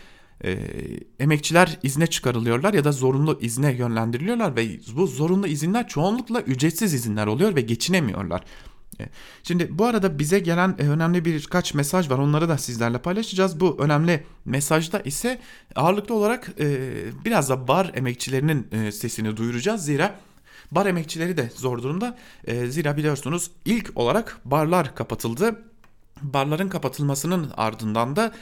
E, 0.45 0.59
emekçiler 1.21 1.79
izne 1.83 2.07
çıkarılıyorlar 2.07 2.75
ya 2.75 2.85
da 2.85 2.93
zorunlu 2.93 3.39
izne 3.41 3.73
yönlendiriliyorlar 3.73 4.57
ve 4.57 4.69
bu 4.97 5.07
zorunlu 5.07 5.47
izinler 5.47 5.89
çoğunlukla 5.89 6.41
ücretsiz 6.41 6.95
izinler 6.95 7.27
oluyor 7.27 7.57
ve 7.57 7.61
geçinemiyorlar. 7.61 8.45
E, 9.01 9.09
şimdi 9.43 9.79
bu 9.79 9.85
arada 9.87 10.19
bize 10.19 10.39
gelen 10.39 10.77
e, 10.79 10.83
önemli 10.83 11.25
birkaç 11.25 11.75
mesaj 11.75 12.11
var. 12.11 12.19
Onları 12.19 12.49
da 12.49 12.59
sizlerle 12.59 12.99
paylaşacağız. 12.99 13.61
Bu 13.61 13.77
önemli 13.81 14.25
mesajda 14.45 15.01
ise 15.01 15.39
ağırlıklı 15.75 16.15
olarak 16.15 16.51
e, 16.61 16.67
biraz 17.25 17.51
da 17.51 17.69
bar 17.69 17.91
emekçilerinin 17.95 18.91
sesini 18.91 19.37
duyuracağız. 19.37 19.85
Zira 19.85 20.21
bar 20.71 20.87
emekçileri 20.87 21.37
de 21.37 21.51
zor 21.55 21.83
durumda. 21.83 22.19
Zira 22.69 22.97
biliyorsunuz 22.97 23.51
ilk 23.65 23.91
olarak 23.95 24.41
barlar 24.45 24.95
kapatıldı 24.95 25.65
Barların 26.23 26.69
kapatılmasının 26.69 27.51
ardından 27.57 28.17
da 28.17 28.33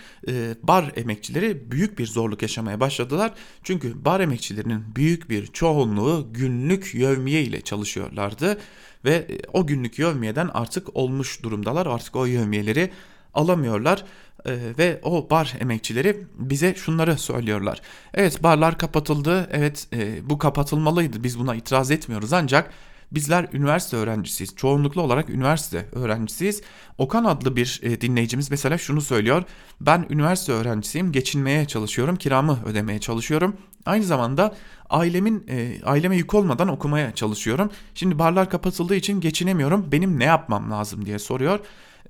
bar 0.63 0.93
emekçileri 0.97 1.71
büyük 1.71 1.99
bir 1.99 2.07
zorluk 2.07 2.43
yaşamaya 2.43 2.81
başladılar. 2.81 3.33
Çünkü 3.63 4.05
bar 4.05 4.21
emekçilerinin 4.21 4.97
büyük 4.97 5.31
bir 5.31 5.47
çoğunluğu 5.47 6.29
günlük 6.33 6.95
yövmiye 6.95 7.43
ile 7.43 7.61
çalışıyorlardı 7.61 8.59
ve 9.05 9.15
e, 9.15 9.39
o 9.53 9.67
günlük 9.67 9.99
yövmiyeden 9.99 10.51
artık 10.55 10.97
olmuş 10.97 11.43
durumdalar. 11.43 11.87
Artık 11.87 12.17
o 12.17 12.25
yövmiyeleri 12.25 12.91
alamıyorlar 13.35 14.05
e, 14.47 14.59
ve 14.79 15.01
o 15.03 15.31
bar 15.31 15.55
emekçileri 15.61 16.27
bize 16.35 16.75
şunları 16.75 17.19
söylüyorlar. 17.19 17.81
Evet 18.15 18.43
barlar 18.43 18.79
kapatıldı. 18.79 19.49
Evet 19.53 19.89
e, 19.93 20.31
bu 20.31 20.39
kapatılmalıydı. 20.39 21.25
Biz 21.25 21.39
buna 21.39 21.55
itiraz 21.55 21.91
etmiyoruz 21.91 22.33
ancak 22.33 22.71
Bizler 23.15 23.49
üniversite 23.53 23.97
öğrencisiyiz. 23.97 24.57
Çoğunluklu 24.57 25.03
olarak 25.03 25.31
üniversite 25.31 25.87
öğrencisiyiz. 25.93 26.63
Okan 26.99 27.25
adlı 27.25 27.57
bir 27.57 27.81
e, 27.83 28.01
dinleyicimiz 28.01 28.51
mesela 28.51 28.79
şunu 28.79 29.01
söylüyor. 29.01 29.43
Ben 29.81 30.07
üniversite 30.11 30.53
öğrencisiyim. 30.53 31.13
Geçinmeye 31.13 31.65
çalışıyorum. 31.65 32.17
Kiramı 32.17 32.59
ödemeye 32.67 32.99
çalışıyorum. 32.99 33.57
Aynı 33.87 34.05
zamanda 34.05 34.55
ailemin 34.91 35.47
e, 35.49 35.83
aileme 35.85 36.17
yük 36.17 36.35
olmadan 36.35 36.69
okumaya 36.69 37.15
çalışıyorum. 37.15 37.71
Şimdi 37.95 38.19
barlar 38.19 38.51
kapatıldığı 38.51 38.95
için 38.95 39.21
geçinemiyorum. 39.21 39.93
Benim 39.93 40.19
ne 40.19 40.25
yapmam 40.25 40.71
lazım 40.71 41.07
diye 41.07 41.19
soruyor. 41.19 41.61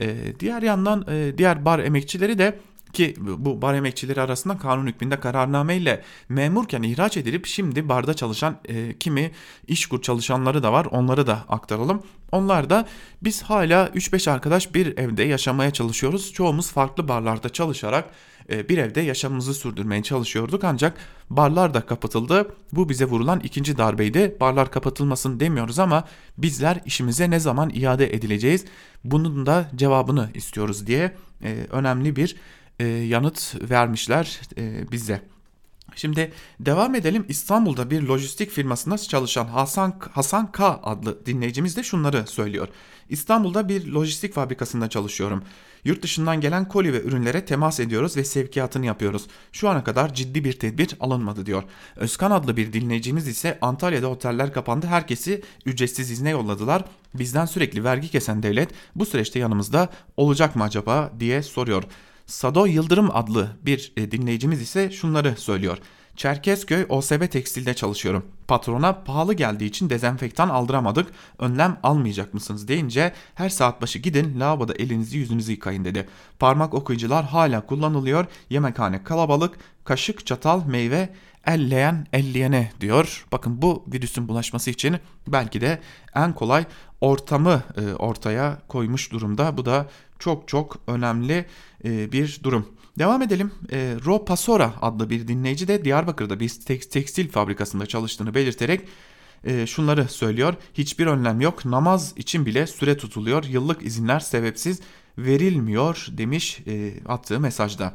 E, 0.00 0.40
diğer 0.40 0.62
yandan 0.62 1.06
diğer 1.38 1.64
bar 1.64 1.78
emekçileri 1.78 2.38
de 2.38 2.58
ki 2.94 3.14
bu 3.18 3.62
bar 3.62 3.74
emekçileri 3.74 4.20
arasında 4.20 4.58
kanun 4.58 4.86
hükmünde 4.86 5.20
kararname 5.20 5.76
ile 5.76 6.02
memurken 6.28 6.82
ihraç 6.82 7.16
edilip 7.16 7.46
şimdi 7.46 7.88
barda 7.88 8.14
çalışan 8.14 8.56
e, 8.64 8.98
kimi 8.98 9.30
işkur 9.66 10.02
çalışanları 10.02 10.62
da 10.62 10.72
var 10.72 10.86
onları 10.90 11.26
da 11.26 11.44
aktaralım. 11.48 12.02
Onlar 12.32 12.70
da 12.70 12.86
biz 13.22 13.42
hala 13.42 13.86
3-5 13.86 14.30
arkadaş 14.30 14.74
bir 14.74 14.98
evde 14.98 15.22
yaşamaya 15.22 15.70
çalışıyoruz. 15.70 16.32
Çoğumuz 16.32 16.72
farklı 16.72 17.08
barlarda 17.08 17.48
çalışarak 17.48 18.10
e, 18.50 18.68
bir 18.68 18.78
evde 18.78 19.00
yaşamımızı 19.00 19.54
sürdürmeye 19.54 20.02
çalışıyorduk 20.02 20.64
ancak 20.64 20.98
barlar 21.30 21.74
da 21.74 21.80
kapatıldı. 21.80 22.54
Bu 22.72 22.88
bize 22.88 23.04
vurulan 23.04 23.40
ikinci 23.40 23.78
darbeydi. 23.78 24.36
Barlar 24.40 24.70
kapatılmasın 24.70 25.40
demiyoruz 25.40 25.78
ama 25.78 26.04
bizler 26.38 26.80
işimize 26.86 27.30
ne 27.30 27.40
zaman 27.40 27.70
iade 27.70 28.14
edileceğiz? 28.14 28.64
Bunun 29.04 29.46
da 29.46 29.70
cevabını 29.76 30.30
istiyoruz 30.34 30.86
diye 30.86 31.16
e, 31.42 31.66
önemli 31.70 32.16
bir 32.16 32.36
e, 32.80 32.86
yanıt 32.86 33.54
vermişler 33.70 34.40
e, 34.56 34.92
bize. 34.92 35.22
Şimdi 35.94 36.32
devam 36.60 36.94
edelim. 36.94 37.24
İstanbul'da 37.28 37.90
bir 37.90 38.02
lojistik 38.02 38.50
firmasında 38.50 38.98
çalışan 38.98 39.44
Hasan 39.44 40.00
Hasan 40.12 40.52
K 40.52 40.80
adlı 40.82 41.26
dinleyicimiz 41.26 41.76
de 41.76 41.82
şunları 41.82 42.26
söylüyor. 42.26 42.68
İstanbul'da 43.08 43.68
bir 43.68 43.86
lojistik 43.86 44.34
fabrikasında 44.34 44.88
çalışıyorum. 44.88 45.44
Yurt 45.84 46.02
dışından 46.02 46.40
gelen 46.40 46.68
koli 46.68 46.92
ve 46.92 47.02
ürünlere 47.02 47.44
temas 47.44 47.80
ediyoruz 47.80 48.16
ve 48.16 48.24
sevkiyatını 48.24 48.86
yapıyoruz. 48.86 49.26
Şu 49.52 49.68
ana 49.68 49.84
kadar 49.84 50.14
ciddi 50.14 50.44
bir 50.44 50.52
tedbir 50.52 50.96
alınmadı 51.00 51.46
diyor. 51.46 51.62
Özkan 51.96 52.30
adlı 52.30 52.56
bir 52.56 52.72
dinleyicimiz 52.72 53.28
ise 53.28 53.58
Antalya'da 53.60 54.08
oteller 54.08 54.52
kapandı. 54.52 54.86
Herkesi 54.86 55.42
ücretsiz 55.66 56.10
izne 56.10 56.30
yolladılar. 56.30 56.84
Bizden 57.14 57.46
sürekli 57.46 57.84
vergi 57.84 58.08
kesen 58.08 58.42
devlet 58.42 58.70
bu 58.94 59.06
süreçte 59.06 59.38
yanımızda 59.38 59.88
olacak 60.16 60.56
mı 60.56 60.64
acaba 60.64 61.12
diye 61.20 61.42
soruyor. 61.42 61.84
Sado 62.26 62.66
Yıldırım 62.66 63.16
adlı 63.16 63.56
bir 63.62 63.92
e, 63.96 64.10
dinleyicimiz 64.10 64.60
ise 64.60 64.90
şunları 64.90 65.36
söylüyor. 65.36 65.78
Çerkezköy 66.16 66.86
OSB 66.88 67.30
Tekstil'de 67.30 67.74
çalışıyorum. 67.74 68.26
Patrona 68.48 68.92
pahalı 69.04 69.34
geldiği 69.34 69.64
için 69.64 69.90
dezenfektan 69.90 70.48
aldıramadık. 70.48 71.10
Önlem 71.38 71.78
almayacak 71.82 72.34
mısınız 72.34 72.68
deyince 72.68 73.12
her 73.34 73.48
saat 73.48 73.82
başı 73.82 73.98
gidin 73.98 74.40
lavaboda 74.40 74.74
elinizi 74.74 75.18
yüzünüzü 75.18 75.52
yıkayın 75.52 75.84
dedi. 75.84 76.08
Parmak 76.38 76.74
okuyucular 76.74 77.24
hala 77.24 77.66
kullanılıyor. 77.66 78.26
Yemekhane 78.50 79.04
kalabalık. 79.04 79.58
Kaşık, 79.84 80.26
çatal, 80.26 80.66
meyve 80.66 81.08
elleyen 81.46 82.06
elleyene 82.12 82.72
diyor. 82.80 83.26
Bakın 83.32 83.62
bu 83.62 83.84
virüsün 83.92 84.28
bulaşması 84.28 84.70
için 84.70 84.96
belki 85.26 85.60
de 85.60 85.80
en 86.14 86.32
kolay 86.32 86.64
ortamı 87.02 87.62
e, 87.76 87.94
ortaya 87.94 88.58
koymuş 88.68 89.12
durumda. 89.12 89.56
Bu 89.56 89.64
da 89.64 89.86
çok 90.18 90.48
çok 90.48 90.76
önemli 90.86 91.46
e, 91.84 92.12
bir 92.12 92.40
durum. 92.42 92.68
Devam 92.98 93.22
edelim. 93.22 93.52
E, 93.72 93.96
Ro 94.04 94.24
Pasora 94.24 94.74
adlı 94.82 95.10
bir 95.10 95.28
dinleyici 95.28 95.68
de 95.68 95.84
Diyarbakır'da 95.84 96.40
bir 96.40 96.48
tekstil 96.90 97.30
fabrikasında 97.30 97.86
çalıştığını 97.86 98.34
belirterek 98.34 98.80
e, 99.44 99.66
şunları 99.66 100.08
söylüyor. 100.08 100.54
Hiçbir 100.74 101.06
önlem 101.06 101.40
yok. 101.40 101.64
Namaz 101.64 102.12
için 102.16 102.46
bile 102.46 102.66
süre 102.66 102.96
tutuluyor. 102.96 103.44
Yıllık 103.44 103.82
izinler 103.82 104.20
sebepsiz 104.20 104.80
verilmiyor 105.18 106.06
demiş 106.10 106.58
attığı 107.08 107.40
mesajda. 107.40 107.94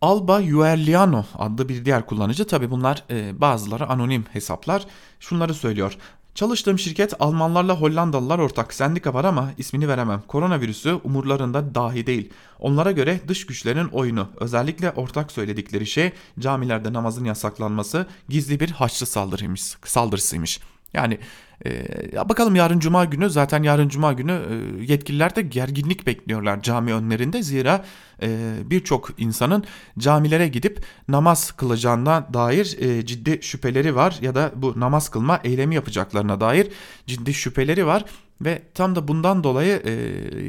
Alba 0.00 0.40
Yuerliano 0.40 1.24
adlı 1.38 1.68
bir 1.68 1.84
diğer 1.84 2.06
kullanıcı 2.06 2.46
tabi 2.46 2.70
bunlar 2.70 3.04
bazıları 3.32 3.86
anonim 3.86 4.24
hesaplar 4.32 4.86
şunları 5.20 5.54
söylüyor. 5.54 5.98
Çalıştığım 6.36 6.78
şirket 6.78 7.14
Almanlarla 7.20 7.80
Hollandalılar 7.80 8.38
ortak 8.38 8.74
sendika 8.74 9.14
var 9.14 9.24
ama 9.24 9.50
ismini 9.58 9.88
veremem. 9.88 10.22
Koronavirüsü 10.28 11.00
umurlarında 11.04 11.74
dahi 11.74 12.06
değil. 12.06 12.30
Onlara 12.58 12.92
göre 12.92 13.20
dış 13.28 13.46
güçlerin 13.46 13.88
oyunu 13.88 14.28
özellikle 14.40 14.90
ortak 14.90 15.32
söyledikleri 15.32 15.86
şey 15.86 16.12
camilerde 16.38 16.92
namazın 16.92 17.24
yasaklanması 17.24 18.06
gizli 18.28 18.60
bir 18.60 18.70
haçlı 18.70 19.06
saldırıymış, 19.06 19.62
saldırısıymış. 19.84 20.60
Yani 20.94 21.18
e, 21.66 22.28
bakalım 22.28 22.56
yarın 22.56 22.78
cuma 22.78 23.04
günü 23.04 23.30
zaten 23.30 23.62
yarın 23.62 23.88
cuma 23.88 24.12
günü 24.12 24.32
e, 24.32 24.84
yetkililer 24.92 25.36
de 25.36 25.42
gerginlik 25.42 26.06
bekliyorlar 26.06 26.62
cami 26.62 26.92
önlerinde. 26.92 27.42
Zira 27.42 27.84
e, 28.22 28.54
birçok 28.64 29.10
insanın 29.18 29.64
camilere 29.98 30.48
gidip 30.48 30.84
namaz 31.08 31.52
kılacağına 31.52 32.26
dair 32.34 32.76
e, 32.80 33.06
ciddi 33.06 33.38
şüpheleri 33.42 33.96
var. 33.96 34.18
Ya 34.20 34.34
da 34.34 34.52
bu 34.56 34.80
namaz 34.80 35.08
kılma 35.08 35.40
eylemi 35.44 35.74
yapacaklarına 35.74 36.40
dair 36.40 36.68
ciddi 37.06 37.34
şüpheleri 37.34 37.86
var. 37.86 38.04
Ve 38.40 38.62
tam 38.74 38.96
da 38.96 39.08
bundan 39.08 39.44
dolayı 39.44 39.82
e, 39.84 39.90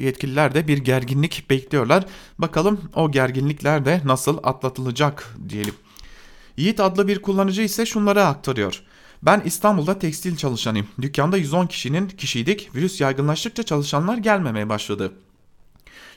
yetkililer 0.05 0.53
de 0.53 0.67
bir 0.67 0.77
gerginlik 0.77 1.49
bekliyorlar. 1.49 2.05
Bakalım 2.39 2.81
o 2.95 3.11
gerginlikler 3.11 3.85
de 3.85 4.01
nasıl 4.05 4.37
atlatılacak 4.43 5.35
diyelim. 5.49 5.73
Yiğit 6.57 6.79
adlı 6.79 7.07
bir 7.07 7.21
kullanıcı 7.21 7.61
ise 7.61 7.85
şunları 7.85 8.25
aktarıyor. 8.25 8.83
Ben 9.23 9.41
İstanbul'da 9.45 9.99
tekstil 9.99 10.37
çalışanıyım. 10.37 10.87
Dükkanda 11.01 11.37
110 11.37 11.67
kişinin 11.67 12.07
kişiydik. 12.07 12.75
Virüs 12.75 13.01
yaygınlaştıkça 13.01 13.63
çalışanlar 13.63 14.17
gelmemeye 14.17 14.69
başladı. 14.69 15.13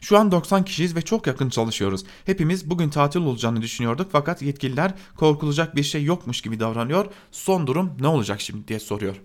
Şu 0.01 0.19
an 0.19 0.33
90 0.33 0.65
kişiyiz 0.65 0.97
ve 0.97 1.03
çok 1.03 1.27
yakın 1.27 1.51
çalışıyoruz. 1.51 2.05
Hepimiz 2.27 2.71
bugün 2.71 2.91
tatil 2.91 3.21
olacağını 3.21 3.63
düşünüyorduk 3.63 4.09
fakat 4.13 4.43
yetkililer 4.43 4.95
korkulacak 5.17 5.77
bir 5.77 5.83
şey 5.83 6.05
yokmuş 6.05 6.41
gibi 6.41 6.61
davranıyor. 6.61 7.07
Son 7.31 7.67
durum 7.67 7.93
ne 8.01 8.07
olacak 8.07 8.41
şimdi 8.41 8.69
diye 8.69 8.81
soruyor. 8.81 9.17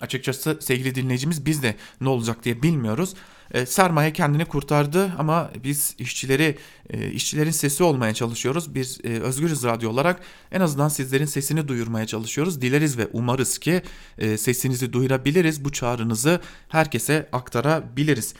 Açıkçası 0.00 0.58
sevgili 0.60 0.94
dinleyicimiz 0.94 1.46
biz 1.46 1.62
de 1.62 1.76
ne 2.00 2.08
olacak 2.08 2.44
diye 2.44 2.62
bilmiyoruz. 2.62 3.14
E, 3.50 3.66
sermaye 3.66 4.12
kendini 4.12 4.44
kurtardı 4.44 5.12
ama 5.18 5.50
biz 5.64 5.94
işçileri 5.98 6.58
e, 6.90 7.10
işçilerin 7.10 7.50
sesi 7.50 7.82
olmaya 7.84 8.14
çalışıyoruz. 8.14 8.74
Biz 8.74 9.00
e, 9.04 9.08
Özgürüz 9.08 9.64
Radyo 9.64 9.90
olarak 9.90 10.20
en 10.52 10.60
azından 10.60 10.88
sizlerin 10.88 11.24
sesini 11.24 11.68
duyurmaya 11.68 12.06
çalışıyoruz. 12.06 12.60
Dileriz 12.60 12.98
ve 12.98 13.08
umarız 13.12 13.58
ki 13.58 13.82
e, 14.18 14.38
sesinizi 14.38 14.92
duyurabiliriz. 14.92 15.64
Bu 15.64 15.72
çağrınızı 15.72 16.40
herkese 16.68 17.28
aktarabiliriz. 17.32 18.34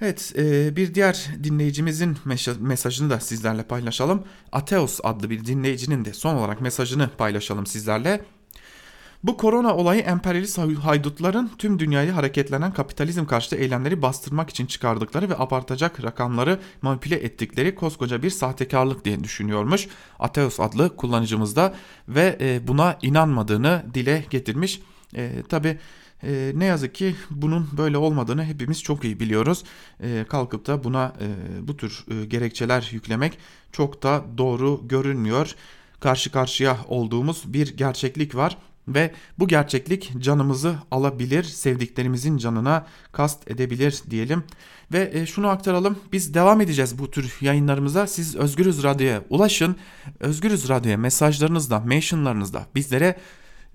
Evet 0.00 0.32
e, 0.38 0.76
bir 0.76 0.94
diğer 0.94 1.28
dinleyicimizin 1.44 2.18
mesajını 2.60 3.10
da 3.10 3.20
sizlerle 3.20 3.62
paylaşalım. 3.62 4.24
Ateos 4.52 5.00
adlı 5.04 5.30
bir 5.30 5.44
dinleyicinin 5.44 6.04
de 6.04 6.12
son 6.12 6.34
olarak 6.34 6.60
mesajını 6.60 7.10
paylaşalım 7.18 7.66
sizlerle. 7.66 8.24
Bu 9.26 9.36
korona 9.36 9.76
olayı 9.76 10.00
emperyalist 10.00 10.58
haydutların 10.58 11.50
tüm 11.58 11.78
dünyayı 11.78 12.10
hareketlenen 12.10 12.72
kapitalizm 12.72 13.26
karşıtı 13.26 13.56
eylemleri 13.56 14.02
bastırmak 14.02 14.50
için 14.50 14.66
çıkardıkları 14.66 15.30
ve 15.30 15.38
abartacak 15.38 16.04
rakamları 16.04 16.60
manipüle 16.82 17.14
ettikleri 17.14 17.74
koskoca 17.74 18.22
bir 18.22 18.30
sahtekarlık 18.30 19.04
diye 19.04 19.24
düşünüyormuş. 19.24 19.88
Ateos 20.18 20.60
adlı 20.60 20.96
kullanıcımız 20.96 21.56
da 21.56 21.74
ve 22.08 22.38
e, 22.40 22.68
buna 22.68 22.98
inanmadığını 23.02 23.84
dile 23.94 24.24
getirmiş. 24.30 24.80
E, 25.16 25.42
Tabi 25.48 25.78
e, 26.22 26.52
ne 26.54 26.64
yazık 26.64 26.94
ki 26.94 27.16
bunun 27.30 27.68
böyle 27.76 27.98
olmadığını 27.98 28.44
hepimiz 28.44 28.82
çok 28.82 29.04
iyi 29.04 29.20
biliyoruz. 29.20 29.64
E, 30.00 30.24
kalkıp 30.28 30.66
da 30.66 30.84
buna 30.84 31.12
e, 31.20 31.28
bu 31.68 31.76
tür 31.76 32.04
e, 32.10 32.24
gerekçeler 32.24 32.90
yüklemek 32.92 33.38
çok 33.72 34.02
da 34.02 34.24
doğru 34.38 34.88
görünmüyor. 34.88 35.54
Karşı 36.00 36.32
karşıya 36.32 36.78
olduğumuz 36.88 37.52
bir 37.52 37.76
gerçeklik 37.76 38.34
var 38.34 38.56
ve 38.88 39.10
bu 39.38 39.48
gerçeklik 39.48 40.12
canımızı 40.18 40.76
alabilir, 40.90 41.44
sevdiklerimizin 41.44 42.36
canına 42.38 42.86
kast 43.12 43.50
edebilir 43.50 44.02
diyelim. 44.10 44.44
Ve 44.92 45.10
e, 45.14 45.26
şunu 45.26 45.48
aktaralım, 45.48 45.98
biz 46.12 46.34
devam 46.34 46.60
edeceğiz 46.60 46.98
bu 46.98 47.10
tür 47.10 47.36
yayınlarımıza. 47.40 48.06
Siz 48.06 48.36
Özgürüz 48.36 48.82
Radyo'ya 48.82 49.22
ulaşın. 49.30 49.76
Özgürüz 50.20 50.68
Radyo'ya 50.68 50.96
mesajlarınızda, 50.96 51.80
mentionlarınızda 51.80 52.66
bizlere 52.74 53.16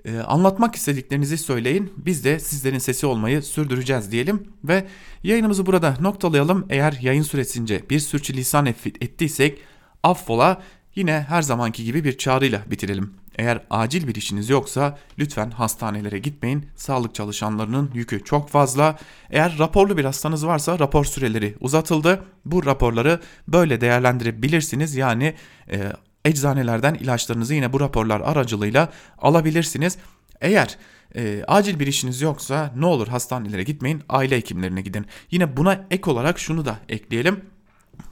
Ee, 0.05 0.17
anlatmak 0.17 0.75
istediklerinizi 0.75 1.37
söyleyin. 1.37 1.93
Biz 1.97 2.25
de 2.25 2.39
sizlerin 2.39 2.77
sesi 2.77 3.05
olmayı 3.05 3.41
sürdüreceğiz 3.41 4.11
diyelim 4.11 4.47
ve 4.63 4.87
yayınımızı 5.23 5.65
burada 5.65 5.97
noktalayalım. 6.01 6.65
Eğer 6.69 6.97
yayın 7.01 7.23
süresince 7.23 7.89
bir 7.89 7.99
sürçülisan 7.99 8.65
ettiysek 8.65 9.59
affola. 10.03 10.61
Yine 10.95 11.25
her 11.29 11.41
zamanki 11.41 11.83
gibi 11.83 12.03
bir 12.03 12.17
çağrıyla 12.17 12.61
bitirelim. 12.71 13.20
Eğer 13.35 13.61
acil 13.69 14.07
bir 14.07 14.15
işiniz 14.15 14.49
yoksa 14.49 14.97
lütfen 15.19 15.51
hastanelere 15.51 16.19
gitmeyin. 16.19 16.65
Sağlık 16.75 17.15
çalışanlarının 17.15 17.91
yükü 17.93 18.23
çok 18.23 18.49
fazla. 18.49 18.97
Eğer 19.29 19.57
raporlu 19.59 19.97
bir 19.97 20.05
hastanız 20.05 20.45
varsa 20.45 20.79
rapor 20.79 21.05
süreleri 21.05 21.55
uzatıldı. 21.59 22.23
Bu 22.45 22.65
raporları 22.65 23.19
böyle 23.47 23.81
değerlendirebilirsiniz. 23.81 24.95
Yani 24.95 25.35
e, 25.71 25.93
eczanelerden 26.25 26.93
ilaçlarınızı 26.93 27.53
yine 27.53 27.73
bu 27.73 27.79
raporlar 27.79 28.21
aracılığıyla 28.21 28.89
alabilirsiniz. 29.17 29.97
Eğer 30.41 30.77
e, 31.15 31.43
acil 31.47 31.79
bir 31.79 31.87
işiniz 31.87 32.21
yoksa 32.21 32.73
ne 32.75 32.85
olur 32.85 33.07
hastanelere 33.07 33.63
gitmeyin, 33.63 34.03
aile 34.09 34.37
hekimlerine 34.37 34.81
gidin. 34.81 35.05
Yine 35.31 35.57
buna 35.57 35.85
ek 35.91 36.11
olarak 36.11 36.39
şunu 36.39 36.65
da 36.65 36.79
ekleyelim. 36.89 37.45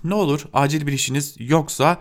Ne 0.03 0.13
olur 0.13 0.45
acil 0.53 0.88
bir 0.88 0.93
işiniz 0.93 1.36
yoksa 1.39 1.99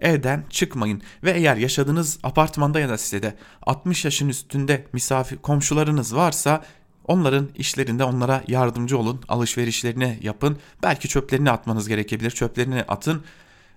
evden 0.00 0.44
çıkmayın 0.50 1.02
ve 1.24 1.30
eğer 1.30 1.56
yaşadığınız 1.56 2.18
apartmanda 2.22 2.80
ya 2.80 2.88
da 2.88 2.98
sitede 2.98 3.34
60 3.62 4.04
yaşın 4.04 4.28
üstünde 4.28 4.86
misafir 4.92 5.36
komşularınız 5.36 6.16
varsa 6.16 6.64
onların 7.06 7.48
işlerinde 7.54 8.04
onlara 8.04 8.44
yardımcı 8.48 8.98
olun, 8.98 9.20
alışverişlerini 9.28 10.18
yapın. 10.22 10.58
Belki 10.82 11.08
çöplerini 11.08 11.50
atmanız 11.50 11.88
gerekebilir. 11.88 12.30
Çöplerini 12.30 12.82
atın. 12.82 13.22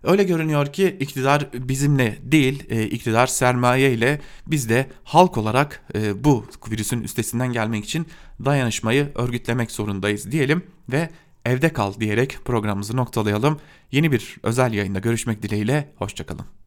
Öyle 0.03 0.23
görünüyor 0.23 0.73
ki 0.73 0.97
iktidar 0.99 1.49
bizimle 1.53 2.17
değil, 2.21 2.63
e, 2.69 2.83
iktidar 2.83 3.27
sermaye 3.27 3.93
ile 3.93 4.21
biz 4.47 4.69
de 4.69 4.89
halk 5.03 5.37
olarak 5.37 5.83
e, 5.95 6.23
bu 6.23 6.45
virüsün 6.71 7.01
üstesinden 7.01 7.53
gelmek 7.53 7.85
için 7.85 8.07
dayanışmayı 8.45 9.11
örgütlemek 9.15 9.71
zorundayız 9.71 10.31
diyelim 10.31 10.63
ve 10.91 11.09
evde 11.45 11.73
kal 11.73 11.93
diyerek 11.99 12.37
programımızı 12.45 12.97
noktalayalım. 12.97 13.59
Yeni 13.91 14.11
bir 14.11 14.37
özel 14.43 14.73
yayında 14.73 14.99
görüşmek 14.99 15.41
dileğiyle, 15.43 15.89
hoşçakalın. 15.95 16.45